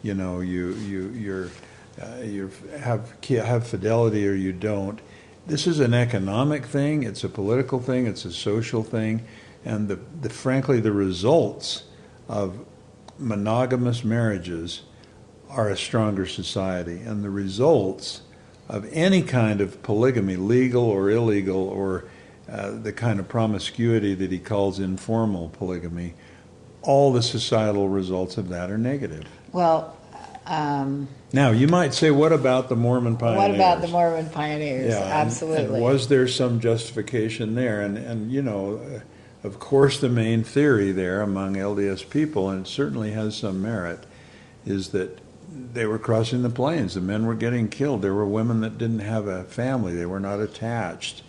you 0.03 0.15
know, 0.15 0.41
you 0.41 0.75
you 0.75 1.09
you're 1.11 1.49
uh, 2.03 2.21
you 2.23 2.51
have 2.79 3.13
have 3.23 3.67
fidelity 3.67 4.29
or 4.29 4.35
you 4.35 4.53
don't. 4.53 5.01
This 5.47 5.67
is 5.67 5.79
an 5.81 5.93
economic 5.93 6.65
thing. 6.65 7.03
It's 7.03 7.23
a 7.23 7.29
political 7.29 7.79
thing. 7.79 8.07
It's 8.07 8.25
a 8.25 8.33
social 8.33 8.83
thing, 8.83 9.27
and 9.65 9.89
the, 9.89 9.99
the 10.23 10.31
frankly 10.31 10.81
the 10.81 10.93
results 10.93 11.85
of 12.29 12.65
monogamous 13.19 14.05
marriages 14.05 14.83
are 15.51 15.69
a 15.69 15.77
stronger 15.77 16.25
society, 16.25 16.99
and 17.01 17.23
the 17.23 17.31
results 17.31 18.23
of 18.69 18.89
any 18.91 19.23
kind 19.23 19.61
of 19.61 19.83
polygamy, 19.83 20.37
legal 20.37 20.85
or 20.85 21.11
illegal, 21.11 21.69
or 21.69 22.07
uh, 22.51 22.71
the 22.71 22.93
kind 22.93 23.21
of 23.21 23.29
promiscuity 23.29 24.15
that 24.15 24.33
he 24.33 24.39
calls 24.39 24.81
informal 24.81 25.51
polygamy, 25.51 26.15
all 26.81 27.13
the 27.13 27.23
societal 27.23 27.89
results 27.91 28.39
of 28.39 28.49
that 28.49 28.71
are 28.71 28.79
negative. 28.79 29.25
Well, 29.53 29.97
um, 30.47 31.09
now 31.33 31.51
you 31.51 31.69
might 31.69 31.95
say, 31.95 32.11
what 32.11 32.33
about 32.33 32.69
the 32.69 32.77
Mormon 32.77 33.17
pioneers? 33.17 33.39
What 33.39 33.55
about 33.55 33.81
the 33.81 33.89
Mormon 33.89 34.29
pioneers? 34.31 34.93
Yeah, 34.93 35.01
absolutely. 35.01 35.65
And, 35.65 35.75
and 35.75 35.83
was 35.83 36.09
there 36.09 36.29
some 36.29 36.61
justification 36.61 37.55
there? 37.55 37.81
And 37.81 37.97
and 37.97 38.31
you 38.31 38.43
know, 38.43 38.77
uh, 38.77 39.47
of 39.47 39.59
course, 39.59 39.99
the 39.99 40.09
main 40.09 40.45
theory 40.45 40.93
there 40.93 41.23
among 41.23 41.55
LDS 41.55 42.09
people, 42.09 42.51
and 42.51 42.67
it 42.67 42.69
certainly 42.69 43.13
has 43.13 43.37
some 43.37 43.63
merit, 43.63 44.05
is 44.67 44.91
that 44.91 45.19
they 45.55 45.87
were 45.87 45.99
crossing 45.99 46.43
the 46.43 46.51
plains. 46.51 46.95
The 46.95 47.01
men 47.01 47.27
were 47.27 47.35
getting 47.35 47.69
killed. 47.69 48.03
There 48.03 48.15
were 48.15 48.27
women 48.27 48.61
that 48.61 48.79
didn't 48.79 49.01
have 49.01 49.27
a 49.27 49.45
family. 49.45 49.95
They 49.95 50.07
were 50.07 50.21
not 50.21 50.41
attached. 50.41 51.23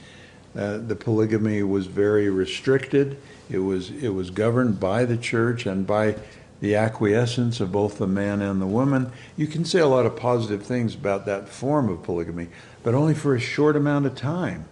Uh, 0.56 0.78
the 0.78 0.96
polygamy 0.96 1.64
was 1.64 1.88
very 1.88 2.30
restricted. 2.30 3.18
It 3.50 3.60
was 3.60 3.92
it 3.92 4.10
was 4.10 4.30
governed 4.30 4.80
by 4.80 5.06
the 5.06 5.18
church 5.18 5.66
and 5.66 5.86
by 5.86 6.16
the 6.62 6.76
acquiescence 6.76 7.60
of 7.60 7.72
both 7.72 7.98
the 7.98 8.08
man 8.08 8.42
and 8.42 8.62
the 8.62 8.66
woman. 8.66 9.12
You 9.36 9.48
can 9.48 9.66
say 9.66 9.80
a 9.80 9.88
lot 9.88 10.06
of 10.06 10.16
positive 10.16 10.64
things 10.64 10.96
about 10.96 11.26
that 11.26 11.50
form 11.50 11.90
of 11.90 12.04
polygamy, 12.04 12.48
but 12.84 12.94
only 12.94 13.14
for 13.14 13.36
a 13.36 13.40
short 13.40 13.76
amount 13.76 14.06
of 14.06 14.16
time, 14.16 14.66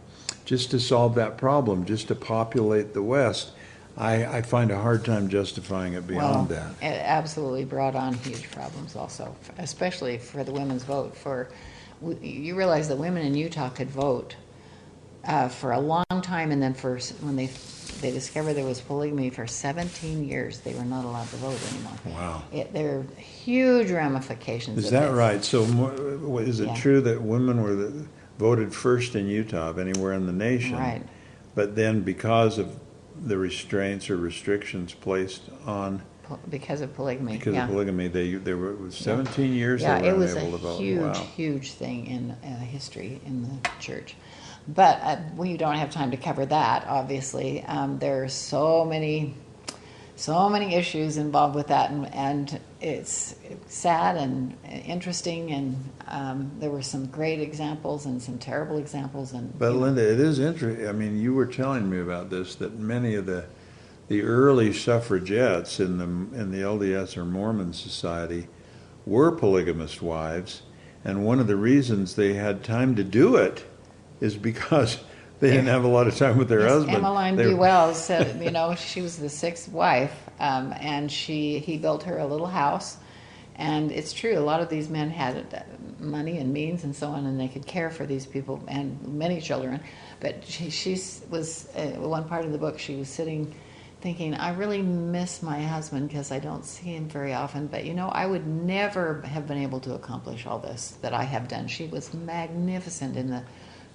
just 0.46 0.72
to 0.72 0.80
solve 0.80 1.16
that 1.16 1.38
problem, 1.38 1.86
just 1.86 2.08
to 2.08 2.16
populate 2.16 2.94
the 2.94 3.04
West. 3.04 3.52
I, 3.96 4.26
I 4.26 4.42
find 4.42 4.72
a 4.72 4.80
hard 4.80 5.06
time 5.06 5.30
justifying 5.30 5.94
it 5.94 6.08
beyond 6.08 6.50
well, 6.50 6.72
that. 6.82 6.84
It 6.84 7.00
absolutely 7.04 7.66
brought 7.66 7.96
on 7.96 8.16
huge 8.16 8.50
problems, 8.50 8.96
also, 8.96 9.36
especially 9.60 10.18
for 10.18 10.44
the 10.44 10.52
women's 10.52 10.84
vote. 10.84 11.16
For 11.16 11.50
you 12.02 12.56
realize 12.56 12.88
that 12.88 12.98
women 12.98 13.24
in 13.24 13.36
Utah 13.36 13.70
could 13.70 13.90
vote 13.90 14.36
uh, 15.26 15.48
for 15.48 15.74
a 15.74 15.80
long 15.80 16.06
time, 16.24 16.52
and 16.52 16.62
then 16.62 16.74
for 16.74 16.98
when 17.22 17.36
they 17.36 17.48
they 18.04 18.12
discovered 18.12 18.54
there 18.54 18.66
was 18.66 18.82
polygamy 18.82 19.30
for 19.30 19.48
17 19.48 20.28
years, 20.28 20.60
they 20.60 20.74
were 20.76 20.84
not 20.84 21.06
allowed 21.06 21.28
to 21.30 21.38
vote 21.38 21.60
anymore. 21.72 21.94
Wow! 22.06 22.44
It, 22.52 22.74
there 22.74 23.00
are 23.00 23.04
huge 23.18 23.90
ramifications. 23.90 24.78
Is 24.78 24.92
that 24.92 25.08
this. 25.08 25.16
right? 25.16 25.44
So, 25.44 25.64
is 26.40 26.60
it 26.60 26.68
yeah. 26.68 26.76
true 26.76 27.02
that 27.02 27.22
women 27.22 27.64
were 27.64 27.74
the, 27.74 28.06
voted 28.38 28.76
first 28.76 29.16
in 29.16 29.28
Utah 29.28 29.70
of 29.70 29.80
anywhere 29.80 30.14
in 30.14 30.26
the 30.28 30.34
nation? 30.34 30.78
Right. 30.78 31.02
But 31.56 31.76
then, 31.76 32.02
because 32.02 32.58
of 32.58 32.78
the 33.26 33.38
restraints 33.38 34.10
or 34.10 34.18
restrictions 34.18 34.94
placed 34.94 35.44
on 35.66 36.04
because 36.50 36.82
of 36.82 36.94
polygamy. 36.96 37.38
Because 37.38 37.54
yeah. 37.54 37.64
of 37.64 37.70
polygamy, 37.70 38.10
they 38.10 38.36
they 38.36 38.54
were 38.54 38.76
17 38.90 39.46
yeah. 39.46 39.52
years. 39.52 39.82
Yeah, 39.82 40.00
they 40.00 40.12
were 40.12 40.16
it 40.16 40.20
was 40.20 40.36
a 40.36 40.40
a 40.40 40.78
huge, 40.78 41.02
wow. 41.02 41.14
huge 41.14 41.72
thing 41.72 42.08
in 42.08 42.32
uh, 42.32 42.60
history 42.60 43.22
in 43.26 43.44
the 43.44 43.70
church. 43.80 44.16
But 44.68 45.00
uh, 45.02 45.18
we 45.36 45.58
don't 45.58 45.76
have 45.76 45.92
time 45.92 46.12
to 46.12 46.18
cover 46.18 46.46
that. 46.46 46.86
Obviously, 46.88 47.64
um, 47.64 48.00
there 48.00 48.24
are 48.24 48.30
so 48.30 48.86
many, 48.86 49.36
so 50.16 50.48
many 50.50 50.76
issues 50.76 51.18
involved 51.18 51.56
with 51.56 51.68
that, 51.68 51.92
and, 51.92 52.14
and 52.14 52.60
it's 52.80 53.36
sad 53.68 54.16
and 54.16 54.56
interesting. 54.86 55.52
And 55.52 55.90
um, 56.08 56.52
there 56.60 56.70
were 56.70 56.82
some 56.82 57.08
great 57.08 57.42
examples 57.42 58.06
and 58.06 58.22
some 58.22 58.38
terrible 58.38 58.78
examples. 58.78 59.34
And 59.34 59.58
but 59.60 59.74
Linda, 59.74 60.02
it 60.10 60.20
is 60.20 60.40
interesting. 60.40 60.88
I 60.88 60.94
mean, 60.94 61.20
you 61.20 61.34
were 61.34 61.46
telling 61.46 61.90
me 61.90 62.00
about 62.00 62.30
this 62.30 62.56
that 62.56 62.80
many 62.80 63.16
of 63.16 63.26
the 63.26 63.46
the 64.08 64.22
early 64.22 64.72
suffragettes 64.72 65.80
in 65.80 65.98
the 65.98 66.06
in 66.40 66.52
the 66.52 66.60
LDS 66.60 67.18
or 67.18 67.26
Mormon 67.26 67.74
society 67.74 68.48
were 69.06 69.32
polygamist 69.32 70.02
wives, 70.02 70.62
and 71.04 71.26
one 71.26 71.40
of 71.42 71.48
the 71.48 71.56
reasons 71.58 72.16
they 72.16 72.36
had 72.36 72.64
time 72.64 72.96
to 72.96 73.04
do 73.04 73.36
it 73.36 73.66
is 74.22 74.36
because 74.36 74.98
they 75.40 75.50
didn't 75.50 75.68
have 75.68 75.84
a 75.84 75.88
lot 75.88 76.08
of 76.08 76.16
time 76.16 76.38
with 76.38 76.50
their 76.50 76.62
yes, 76.62 76.72
husband. 76.72 76.98
Emmeline 76.98 77.36
B. 77.36 77.54
Wells 77.54 77.98
said, 78.06 78.42
you 78.42 78.52
know, 78.52 78.76
she 78.76 79.02
was 79.02 79.18
the 79.18 79.30
sixth 79.30 79.70
wife, 79.70 80.30
um, 80.40 80.74
and 80.80 81.12
she 81.12 81.60
he 81.60 81.78
built 81.78 82.04
her 82.04 82.18
a 82.18 82.26
little 82.26 82.48
house. 82.48 82.98
And 83.56 83.92
it's 83.92 84.14
true, 84.14 84.38
a 84.38 84.42
lot 84.42 84.62
of 84.62 84.70
these 84.70 84.90
men 84.90 85.12
had 85.12 85.64
money 86.00 86.40
and 86.40 86.52
means 86.52 86.84
and 86.84 86.96
so 86.96 87.10
on, 87.10 87.28
and 87.28 87.40
they 87.40 87.48
could 87.48 87.68
care 87.68 87.92
for 87.92 88.06
these 88.06 88.26
people 88.26 88.64
and 88.68 89.00
many 89.08 89.40
children. 89.40 89.80
But 90.20 90.44
she, 90.44 90.72
she 90.72 90.94
was, 91.30 91.70
uh, 91.76 92.00
one 92.00 92.28
part 92.28 92.46
of 92.46 92.52
the 92.52 92.58
book, 92.58 92.80
she 92.80 92.96
was 92.96 93.10
sitting 93.10 93.54
thinking, 94.04 94.34
I 94.34 94.54
really 94.54 94.82
miss 94.82 95.42
my 95.42 95.62
husband 95.62 96.10
because 96.10 96.30
I 96.30 96.40
don't 96.40 96.66
see 96.66 96.88
him 96.88 97.08
very 97.08 97.34
often. 97.34 97.68
But 97.68 97.86
you 97.86 97.94
know, 97.94 98.10
I 98.10 98.26
would 98.26 98.46
never 98.46 99.22
have 99.22 99.48
been 99.48 99.58
able 99.58 99.80
to 99.80 99.94
accomplish 99.94 100.46
all 100.46 100.60
this 100.60 100.98
that 101.02 101.14
I 101.14 101.24
have 101.24 101.48
done. 101.48 101.68
She 101.68 101.86
was 101.88 102.14
magnificent 102.14 103.16
in 103.16 103.30
the 103.30 103.44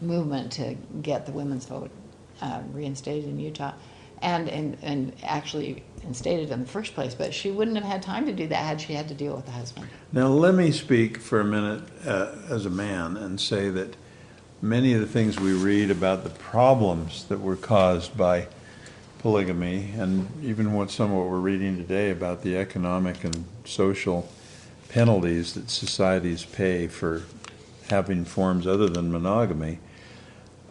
movement 0.00 0.52
to 0.52 0.76
get 1.02 1.26
the 1.26 1.32
women's 1.32 1.66
vote 1.66 1.90
uh, 2.40 2.61
reinstated 2.72 3.28
in 3.28 3.38
Utah, 3.38 3.72
and, 4.22 4.48
and 4.48 4.76
and 4.82 5.12
actually 5.22 5.82
instated 6.02 6.50
in 6.50 6.61
the 6.61 6.66
first 6.66 6.94
place. 6.94 7.14
But 7.14 7.34
she 7.34 7.50
wouldn't 7.50 7.76
have 7.76 7.87
had 7.87 8.02
time 8.02 8.26
to 8.26 8.32
do 8.32 8.46
that 8.48 8.64
had 8.64 8.80
she 8.80 8.94
had 8.94 9.08
to 9.08 9.14
deal 9.14 9.34
with 9.34 9.46
the 9.46 9.52
husband. 9.52 9.88
Now, 10.12 10.28
let 10.28 10.54
me 10.54 10.70
speak 10.70 11.18
for 11.18 11.40
a 11.40 11.44
minute 11.44 11.82
uh, 12.06 12.34
as 12.48 12.66
a 12.66 12.70
man 12.70 13.16
and 13.16 13.40
say 13.40 13.70
that 13.70 13.96
many 14.62 14.92
of 14.92 15.00
the 15.00 15.06
things 15.06 15.38
we 15.38 15.52
read 15.52 15.90
about 15.90 16.24
the 16.24 16.30
problems 16.30 17.24
that 17.24 17.40
were 17.40 17.56
caused 17.56 18.16
by 18.16 18.48
polygamy, 19.18 19.90
and 19.96 20.28
even 20.42 20.72
what 20.72 20.90
some 20.90 21.11
of 21.11 21.18
what 21.18 21.26
we're 21.26 21.38
reading 21.38 21.76
today 21.76 22.11
about 22.11 22.42
the 22.42 22.56
economic 22.56 23.24
and 23.24 23.44
social 23.64 24.28
penalties 24.88 25.54
that 25.54 25.68
societies 25.70 26.44
pay 26.44 26.87
for 26.87 27.22
having 27.90 28.24
forms 28.24 28.66
other 28.66 28.88
than 28.88 29.11
monogamy, 29.11 29.78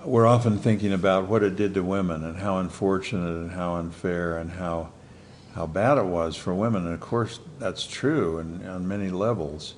we're 0.08 0.26
often 0.26 0.58
thinking 0.58 0.94
about 0.94 1.28
what 1.28 1.44
it 1.44 1.58
did 1.58 1.74
to 1.74 1.84
women 1.84 2.24
and 2.24 2.38
how 2.38 2.60
unfortunate 2.60 3.36
and 3.36 3.52
how 3.52 3.76
unfair 3.76 4.38
and 4.38 4.52
how 4.52 4.90
how 5.54 5.66
bad 5.66 5.98
it 5.98 6.06
was 6.06 6.36
for 6.36 6.54
women. 6.54 6.86
And 6.86 6.94
of 6.94 7.00
course, 7.00 7.40
that's 7.60 7.86
true 7.86 8.38
and 8.38 8.66
on 8.70 8.88
many 8.88 9.10
levels. 9.10 9.74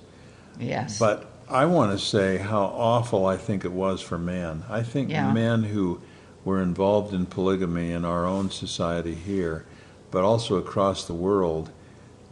Yes. 0.59 0.99
But 0.99 1.31
I 1.49 1.65
want 1.65 1.97
to 1.97 2.05
say 2.05 2.37
how 2.37 2.63
awful 2.63 3.25
I 3.25 3.37
think 3.37 3.63
it 3.65 3.71
was 3.71 4.01
for 4.01 4.17
men. 4.17 4.63
I 4.69 4.83
think 4.83 5.09
yeah. 5.09 5.31
men 5.31 5.63
who 5.63 6.01
were 6.43 6.61
involved 6.61 7.13
in 7.13 7.25
polygamy 7.25 7.91
in 7.91 8.03
our 8.03 8.25
own 8.25 8.51
society 8.51 9.15
here, 9.15 9.65
but 10.11 10.23
also 10.23 10.57
across 10.57 11.05
the 11.05 11.13
world, 11.13 11.71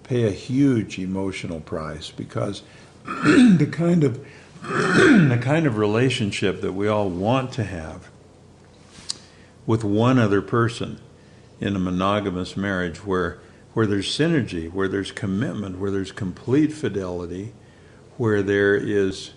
pay 0.04 0.24
a 0.24 0.32
huge 0.32 1.00
emotional 1.00 1.62
price 1.62 2.12
because 2.12 2.64
the 3.06 3.70
kind 3.72 4.04
of 4.04 4.24
the 4.64 5.40
kind 5.42 5.66
of 5.66 5.78
relationship 5.78 6.62
that 6.62 6.74
we 6.74 6.88
all 6.88 7.10
want 7.10 7.52
to 7.54 7.64
have 7.64 8.10
with 9.66 9.84
one 9.84 10.18
other 10.18 10.42
person 10.42 11.00
in 11.60 11.76
a 11.76 11.80
monogamous 11.80 12.56
marriage 12.56 13.06
where 13.06 13.40
where 13.74 13.86
there's 13.86 14.08
synergy, 14.08 14.72
where 14.72 14.88
there's 14.88 15.12
commitment, 15.12 15.78
where 15.78 15.92
there's 15.92 16.12
complete 16.12 16.74
fidelity, 16.74 17.54
where 18.18 18.42
there 18.42 18.76
is 18.76 19.34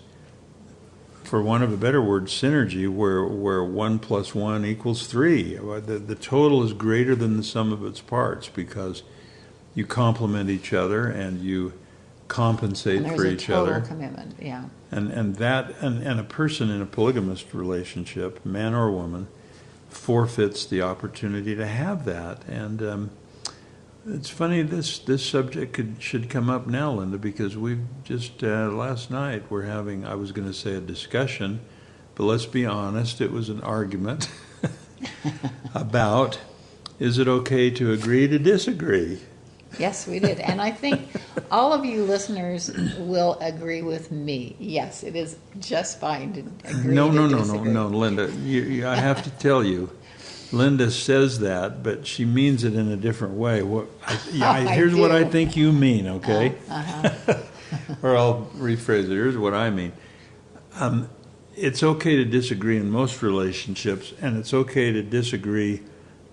for 1.23 1.41
want 1.41 1.63
of 1.63 1.71
a 1.71 1.77
better 1.77 2.01
word, 2.01 2.25
synergy, 2.25 2.89
where 2.89 3.23
where 3.23 3.63
one 3.63 3.99
plus 3.99 4.33
one 4.33 4.65
equals 4.65 5.05
three. 5.05 5.55
The, 5.55 5.99
the 5.99 6.15
total 6.15 6.63
is 6.63 6.73
greater 6.73 7.15
than 7.15 7.37
the 7.37 7.43
sum 7.43 7.71
of 7.71 7.85
its 7.85 8.01
parts 8.01 8.49
because 8.49 9.03
you 9.75 9.85
complement 9.85 10.49
each 10.49 10.73
other 10.73 11.05
and 11.05 11.41
you 11.41 11.73
compensate 12.31 13.05
for 13.05 13.25
each 13.25 13.49
other. 13.49 13.81
commitment, 13.81 14.35
yeah. 14.41 14.63
And 14.89 15.11
and 15.11 15.35
that 15.35 15.75
and, 15.81 16.01
and 16.01 16.17
a 16.17 16.23
person 16.23 16.69
in 16.69 16.81
a 16.81 16.85
polygamous 16.85 17.53
relationship, 17.53 18.45
man 18.45 18.73
or 18.73 18.89
woman, 18.89 19.27
forfeits 19.89 20.65
the 20.65 20.81
opportunity 20.81 21.55
to 21.55 21.67
have 21.67 22.05
that. 22.05 22.47
And 22.47 22.81
um, 22.81 23.11
it's 24.07 24.29
funny 24.29 24.61
this 24.61 24.97
this 24.99 25.25
subject 25.25 25.73
could 25.73 25.97
should 25.99 26.29
come 26.29 26.49
up 26.49 26.67
now, 26.67 26.93
Linda, 26.93 27.17
because 27.17 27.57
we've 27.57 27.83
just 28.05 28.41
uh, 28.43 28.69
last 28.69 29.11
night 29.11 29.43
we're 29.49 29.63
having 29.63 30.05
I 30.05 30.15
was 30.15 30.31
going 30.31 30.47
to 30.47 30.53
say 30.53 30.75
a 30.75 30.81
discussion, 30.81 31.59
but 32.15 32.23
let's 32.23 32.45
be 32.45 32.65
honest, 32.65 33.19
it 33.19 33.33
was 33.33 33.49
an 33.49 33.59
argument 33.59 34.31
about 35.75 36.39
is 36.97 37.17
it 37.17 37.27
okay 37.27 37.69
to 37.71 37.91
agree 37.91 38.29
to 38.29 38.39
disagree? 38.39 39.19
Yes, 39.79 40.07
we 40.07 40.19
did. 40.19 40.39
And 40.39 40.61
I 40.61 40.71
think 40.71 41.01
all 41.49 41.73
of 41.73 41.85
you 41.85 42.03
listeners 42.03 42.71
will 42.97 43.37
agree 43.41 43.81
with 43.81 44.11
me. 44.11 44.55
Yes, 44.59 45.03
it 45.03 45.15
is 45.15 45.37
just 45.59 45.99
fine 45.99 46.33
to 46.33 46.69
agree. 46.69 46.93
No, 46.93 47.09
no, 47.11 47.27
no, 47.27 47.43
no, 47.43 47.63
no, 47.63 47.87
Linda. 47.87 48.31
You, 48.43 48.61
you, 48.63 48.87
I 48.87 48.95
have 48.95 49.23
to 49.23 49.29
tell 49.31 49.63
you, 49.63 49.89
Linda 50.51 50.91
says 50.91 51.39
that, 51.39 51.83
but 51.83 52.05
she 52.05 52.25
means 52.25 52.63
it 52.63 52.75
in 52.75 52.91
a 52.91 52.97
different 52.97 53.35
way. 53.35 53.63
What, 53.63 53.87
I, 54.05 54.19
yeah, 54.31 54.51
I- 54.51 54.57
I 54.69 54.75
here's 54.75 54.95
what 54.95 55.11
I 55.11 55.23
think 55.23 55.55
you 55.55 55.71
mean, 55.71 56.07
okay? 56.07 56.55
Uh-huh. 56.69 57.37
or 58.03 58.17
I'll 58.17 58.45
rephrase 58.55 59.05
it. 59.05 59.09
Here's 59.09 59.37
what 59.37 59.53
I 59.53 59.69
mean. 59.69 59.93
Um, 60.75 61.09
it's 61.55 61.83
okay 61.83 62.15
to 62.15 62.25
disagree 62.25 62.77
in 62.77 62.89
most 62.89 63.21
relationships, 63.21 64.13
and 64.21 64.37
it's 64.37 64.53
okay 64.53 64.91
to 64.91 65.01
disagree 65.01 65.81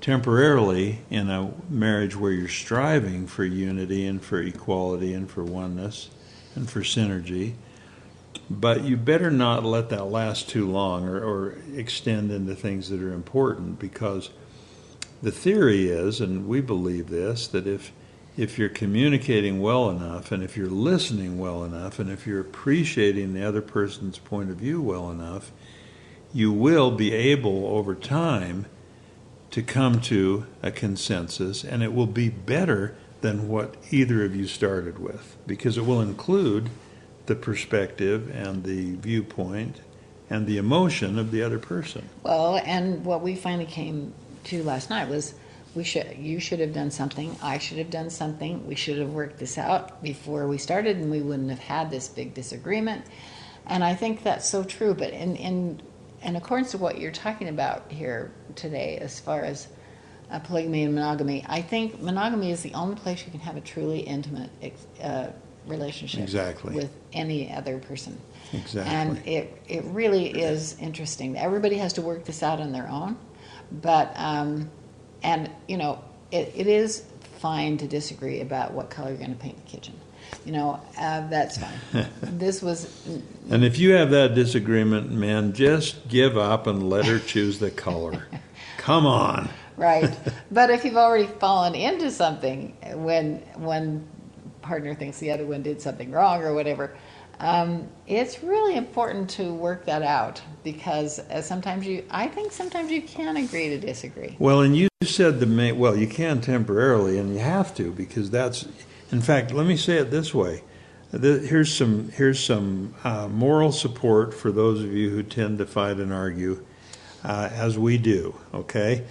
temporarily 0.00 1.00
in 1.10 1.28
a 1.28 1.52
marriage 1.68 2.16
where 2.16 2.32
you're 2.32 2.48
striving 2.48 3.26
for 3.26 3.44
unity 3.44 4.06
and 4.06 4.22
for 4.22 4.40
equality 4.40 5.12
and 5.12 5.30
for 5.30 5.42
oneness 5.42 6.10
and 6.54 6.70
for 6.70 6.80
synergy. 6.80 7.54
But 8.48 8.84
you 8.84 8.96
better 8.96 9.30
not 9.30 9.64
let 9.64 9.90
that 9.90 10.06
last 10.06 10.48
too 10.48 10.70
long 10.70 11.06
or, 11.06 11.22
or 11.22 11.58
extend 11.74 12.30
into 12.30 12.54
things 12.54 12.88
that 12.90 13.02
are 13.02 13.12
important 13.12 13.78
because 13.78 14.30
the 15.22 15.32
theory 15.32 15.88
is, 15.88 16.20
and 16.20 16.46
we 16.46 16.60
believe 16.60 17.08
this, 17.08 17.48
that 17.48 17.66
if 17.66 17.92
if 18.36 18.56
you're 18.56 18.68
communicating 18.68 19.60
well 19.60 19.90
enough 19.90 20.30
and 20.30 20.44
if 20.44 20.56
you're 20.56 20.68
listening 20.68 21.40
well 21.40 21.64
enough 21.64 21.98
and 21.98 22.08
if 22.08 22.24
you're 22.24 22.40
appreciating 22.40 23.34
the 23.34 23.44
other 23.44 23.60
person's 23.60 24.16
point 24.20 24.48
of 24.48 24.56
view 24.56 24.80
well 24.80 25.10
enough, 25.10 25.50
you 26.32 26.52
will 26.52 26.92
be 26.92 27.12
able 27.12 27.66
over 27.66 27.96
time 27.96 28.66
to 29.50 29.62
come 29.62 30.00
to 30.00 30.46
a 30.62 30.70
consensus 30.70 31.64
and 31.64 31.82
it 31.82 31.92
will 31.92 32.06
be 32.06 32.28
better 32.28 32.96
than 33.20 33.48
what 33.48 33.74
either 33.90 34.24
of 34.24 34.34
you 34.34 34.46
started 34.46 34.98
with 34.98 35.36
because 35.46 35.76
it 35.76 35.86
will 35.86 36.00
include 36.00 36.70
the 37.26 37.34
perspective 37.34 38.30
and 38.34 38.64
the 38.64 38.94
viewpoint 38.96 39.80
and 40.30 40.46
the 40.46 40.58
emotion 40.58 41.18
of 41.18 41.30
the 41.30 41.42
other 41.42 41.58
person. 41.58 42.08
Well, 42.22 42.60
and 42.64 43.04
what 43.04 43.22
we 43.22 43.34
finally 43.34 43.66
came 43.66 44.12
to 44.44 44.62
last 44.62 44.90
night 44.90 45.08
was 45.08 45.34
we 45.74 45.84
should 45.84 46.16
you 46.16 46.40
should 46.40 46.60
have 46.60 46.72
done 46.72 46.90
something, 46.90 47.36
I 47.42 47.58
should 47.58 47.78
have 47.78 47.90
done 47.90 48.10
something. 48.10 48.66
We 48.66 48.74
should 48.74 48.98
have 48.98 49.10
worked 49.10 49.38
this 49.38 49.58
out 49.58 50.02
before 50.02 50.46
we 50.46 50.58
started 50.58 50.96
and 50.96 51.10
we 51.10 51.20
wouldn't 51.20 51.50
have 51.50 51.58
had 51.58 51.90
this 51.90 52.08
big 52.08 52.34
disagreement. 52.34 53.04
And 53.66 53.84
I 53.84 53.94
think 53.94 54.22
that's 54.22 54.48
so 54.48 54.64
true, 54.64 54.94
but 54.94 55.12
in 55.12 55.36
in 55.36 55.80
in 56.22 56.36
accordance 56.36 56.72
to 56.72 56.78
what 56.78 56.98
you're 56.98 57.12
talking 57.12 57.48
about 57.48 57.90
here 57.90 58.30
today 58.54 58.98
as 59.00 59.20
far 59.20 59.42
as 59.42 59.68
uh, 60.30 60.38
polygamy 60.40 60.84
and 60.84 60.94
monogamy, 60.94 61.44
I 61.48 61.62
think 61.62 62.00
monogamy 62.00 62.50
is 62.50 62.62
the 62.62 62.74
only 62.74 62.96
place 62.96 63.24
you 63.24 63.30
can 63.30 63.40
have 63.40 63.56
a 63.56 63.60
truly 63.60 64.00
intimate 64.00 64.50
ex- 64.62 64.86
uh, 65.02 65.30
relationship 65.66 66.22
Exactly. 66.22 66.74
with 66.74 66.90
any 67.12 67.52
other 67.52 67.78
person. 67.78 68.18
Exactly. 68.52 68.94
And 68.94 69.26
it, 69.26 69.62
it 69.68 69.84
really 69.84 70.28
is 70.28 70.78
interesting. 70.80 71.36
Everybody 71.36 71.76
has 71.76 71.94
to 71.94 72.02
work 72.02 72.24
this 72.24 72.42
out 72.42 72.60
on 72.60 72.72
their 72.72 72.88
own, 72.88 73.16
but 73.70 74.12
um, 74.16 74.70
and 75.22 75.50
you 75.66 75.76
know 75.76 76.02
it, 76.30 76.52
it 76.56 76.66
is 76.66 77.04
fine 77.38 77.76
to 77.78 77.86
disagree 77.86 78.40
about 78.40 78.72
what 78.72 78.90
color 78.90 79.10
you're 79.10 79.18
going 79.18 79.34
to 79.34 79.36
paint 79.36 79.56
the 79.64 79.70
kitchen. 79.70 79.94
You 80.44 80.52
know 80.52 80.80
uh, 80.98 81.26
that's 81.28 81.58
fine. 81.58 82.06
this 82.22 82.62
was 82.62 82.90
And 83.50 83.64
if 83.64 83.78
you 83.78 83.92
have 83.92 84.10
that 84.10 84.34
disagreement, 84.34 85.10
man, 85.10 85.52
just 85.52 86.08
give 86.08 86.36
up 86.36 86.66
and 86.66 86.88
let 86.88 87.06
her 87.06 87.18
choose 87.18 87.58
the 87.58 87.70
color. 87.70 88.26
Come 88.78 89.06
on. 89.06 89.48
right, 89.76 90.16
but 90.50 90.70
if 90.70 90.84
you've 90.84 90.96
already 90.96 91.26
fallen 91.26 91.74
into 91.74 92.10
something 92.10 92.76
when 92.94 93.36
one 93.56 94.06
partner 94.62 94.94
thinks 94.94 95.18
the 95.18 95.30
other 95.30 95.46
one 95.46 95.62
did 95.62 95.80
something 95.80 96.10
wrong 96.10 96.42
or 96.42 96.54
whatever. 96.54 96.96
Um, 97.40 97.88
it's 98.06 98.42
really 98.42 98.76
important 98.76 99.30
to 99.30 99.52
work 99.54 99.86
that 99.86 100.02
out 100.02 100.42
because 100.64 101.20
uh, 101.20 101.40
sometimes 101.40 101.86
you, 101.86 102.04
I 102.10 102.26
think 102.26 102.52
sometimes 102.52 102.90
you 102.90 103.02
can 103.02 103.36
agree 103.36 103.68
to 103.68 103.78
disagree. 103.78 104.36
Well, 104.38 104.62
and 104.62 104.76
you 104.76 104.88
said 105.04 105.38
the 105.40 105.46
main, 105.46 105.78
well, 105.78 105.96
you 105.96 106.08
can 106.08 106.40
temporarily, 106.40 107.18
and 107.18 107.32
you 107.32 107.38
have 107.38 107.74
to 107.76 107.92
because 107.92 108.30
that's, 108.30 108.66
in 109.10 109.20
fact, 109.20 109.52
let 109.52 109.66
me 109.66 109.76
say 109.76 109.96
it 109.96 110.10
this 110.10 110.34
way. 110.34 110.62
Here's 111.10 111.72
some 111.72 112.10
here's 112.10 112.38
some 112.38 112.94
uh, 113.02 113.28
moral 113.28 113.72
support 113.72 114.34
for 114.34 114.52
those 114.52 114.84
of 114.84 114.92
you 114.92 115.08
who 115.08 115.22
tend 115.22 115.58
to 115.58 115.66
fight 115.66 115.96
and 115.96 116.12
argue, 116.12 116.64
uh, 117.24 117.48
as 117.50 117.78
we 117.78 117.96
do. 117.96 118.38
Okay, 118.52 119.04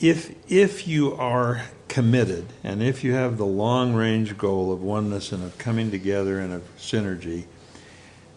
if 0.00 0.32
if 0.50 0.86
you 0.86 1.14
are 1.14 1.62
committed 1.88 2.46
and 2.62 2.82
if 2.82 3.02
you 3.02 3.12
have 3.12 3.36
the 3.36 3.44
long 3.44 3.94
range 3.94 4.38
goal 4.38 4.72
of 4.72 4.80
oneness 4.80 5.32
and 5.32 5.42
of 5.42 5.58
coming 5.58 5.90
together 5.90 6.38
and 6.38 6.52
of 6.52 6.62
synergy, 6.78 7.44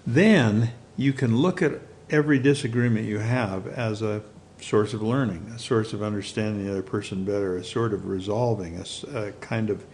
then 0.05 0.71
you 0.97 1.13
can 1.13 1.37
look 1.37 1.61
at 1.61 1.73
every 2.09 2.39
disagreement 2.39 3.05
you 3.05 3.19
have 3.19 3.67
as 3.67 4.01
a 4.01 4.23
source 4.59 4.93
of 4.93 5.01
learning, 5.01 5.51
a 5.55 5.59
source 5.59 5.93
of 5.93 6.01
understanding 6.01 6.65
the 6.65 6.71
other 6.71 6.81
person 6.81 7.23
better, 7.23 7.57
a 7.57 7.63
sort 7.63 7.93
of 7.93 8.07
resolving, 8.07 8.83
a 9.13 9.31
kind 9.33 9.69
of 9.69 9.85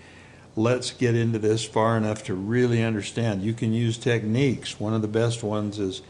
let's 0.55 0.91
get 0.91 1.15
into 1.15 1.39
this 1.39 1.63
far 1.63 1.97
enough 1.97 2.23
to 2.25 2.33
really 2.33 2.83
understand. 2.83 3.43
You 3.43 3.53
can 3.53 3.73
use 3.73 3.97
techniques. 3.97 4.79
One 4.79 4.93
of 4.93 5.01
the 5.01 5.07
best 5.07 5.43
ones 5.43 5.79
is 5.79 6.01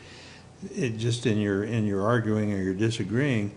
just 0.97 1.25
in 1.25 1.39
your 1.39 1.63
in 1.63 1.85
your 1.85 2.05
arguing 2.05 2.53
or 2.53 2.61
your 2.61 2.73
disagreeing 2.73 3.51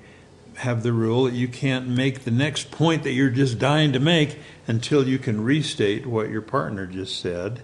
have 0.58 0.82
the 0.82 0.92
rule 0.92 1.24
that 1.24 1.34
you 1.34 1.48
can't 1.48 1.88
make 1.88 2.22
the 2.22 2.30
next 2.30 2.70
point 2.70 3.02
that 3.02 3.10
you're 3.10 3.28
just 3.28 3.58
dying 3.58 3.92
to 3.92 3.98
make 3.98 4.38
until 4.68 5.06
you 5.06 5.18
can 5.18 5.42
restate 5.42 6.06
what 6.06 6.30
your 6.30 6.40
partner 6.40 6.86
just 6.86 7.20
said 7.20 7.62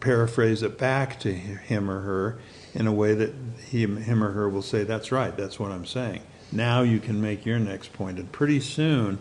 paraphrase 0.00 0.62
it 0.62 0.78
back 0.78 1.18
to 1.20 1.32
him 1.32 1.90
or 1.90 2.00
her 2.00 2.38
in 2.74 2.86
a 2.86 2.92
way 2.92 3.14
that 3.14 3.32
he, 3.68 3.86
him 3.86 4.22
or 4.22 4.32
her 4.32 4.48
will 4.48 4.62
say, 4.62 4.84
That's 4.84 5.12
right, 5.12 5.36
that's 5.36 5.58
what 5.58 5.70
I'm 5.70 5.86
saying. 5.86 6.22
Now 6.52 6.82
you 6.82 7.00
can 7.00 7.20
make 7.20 7.44
your 7.44 7.58
next 7.58 7.92
point. 7.92 8.18
And 8.18 8.30
pretty 8.30 8.60
soon 8.60 9.18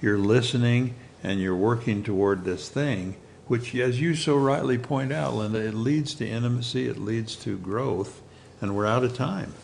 you're 0.00 0.18
listening 0.18 0.94
and 1.22 1.40
you're 1.40 1.56
working 1.56 2.02
toward 2.02 2.44
this 2.44 2.68
thing, 2.68 3.16
which, 3.46 3.74
as 3.74 4.00
you 4.00 4.14
so 4.14 4.36
rightly 4.36 4.78
point 4.78 5.12
out, 5.12 5.34
Linda, 5.34 5.58
it 5.58 5.74
leads 5.74 6.14
to 6.14 6.28
intimacy, 6.28 6.88
it 6.88 6.98
leads 6.98 7.34
to 7.36 7.56
growth, 7.58 8.20
and 8.60 8.76
we're 8.76 8.86
out 8.86 9.04
of 9.04 9.14
time. 9.14 9.54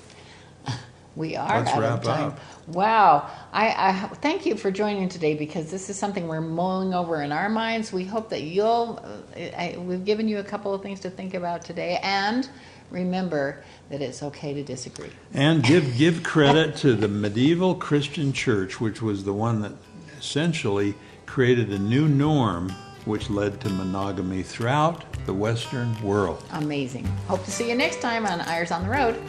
We 1.17 1.37
are 1.37 1.61
Let's 1.61 1.71
out 1.71 1.81
wrap 1.81 1.99
of 1.99 2.05
time. 2.05 2.25
up. 2.33 2.41
Wow. 2.67 3.31
I, 3.53 3.69
I 3.69 3.93
thank 4.17 4.47
you 4.47 4.57
for 4.57 4.73
joining 4.73 5.09
today 5.09 5.35
because 5.35 5.71
this 5.71 5.89
is 5.89 5.97
something 5.97 6.27
we're 6.27 6.41
mulling 6.41 6.93
over 6.93 7.23
in 7.23 7.31
our 7.31 7.49
minds. 7.49 7.93
We 7.93 8.05
hope 8.05 8.31
that 8.31 8.43
you'll, 8.43 9.01
uh, 9.37 9.39
I, 9.57 9.77
we've 9.79 10.05
given 10.05 10.27
you 10.27 10.39
a 10.39 10.43
couple 10.43 10.75
of 10.75 10.83
things 10.83 10.99
to 11.01 11.11
think 11.11 11.35
about 11.35 11.65
today. 11.65 12.01
And 12.03 12.49
remember 12.91 13.63
that 13.91 14.03
it's 14.03 14.25
okay 14.25 14.55
to 14.55 14.65
disagree. 14.65 15.11
And 15.33 15.63
give 15.63 15.97
give 15.97 16.23
credit 16.25 16.77
to 16.79 16.95
the 16.95 17.09
medieval 17.09 17.75
Christian 17.75 18.33
church, 18.33 18.81
which 18.81 19.01
was 19.01 19.25
the 19.25 19.33
one 19.33 19.61
that 19.63 19.73
essentially 20.19 20.95
created 21.27 21.71
a 21.71 21.79
new 21.79 22.09
norm 22.09 22.71
which 23.05 23.29
led 23.29 23.61
to 23.61 23.69
monogamy 23.71 24.43
throughout 24.43 25.05
the 25.27 25.35
Western 25.35 26.01
world. 26.03 26.43
Amazing. 26.53 27.05
Hope 27.29 27.45
to 27.45 27.51
see 27.51 27.69
you 27.69 27.75
next 27.75 28.01
time 28.01 28.27
on 28.27 28.41
Eyres 28.41 28.71
on 28.71 28.83
the 28.83 28.89
Road. 28.89 29.21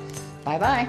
Bye 0.43 0.59
bye. 0.59 0.87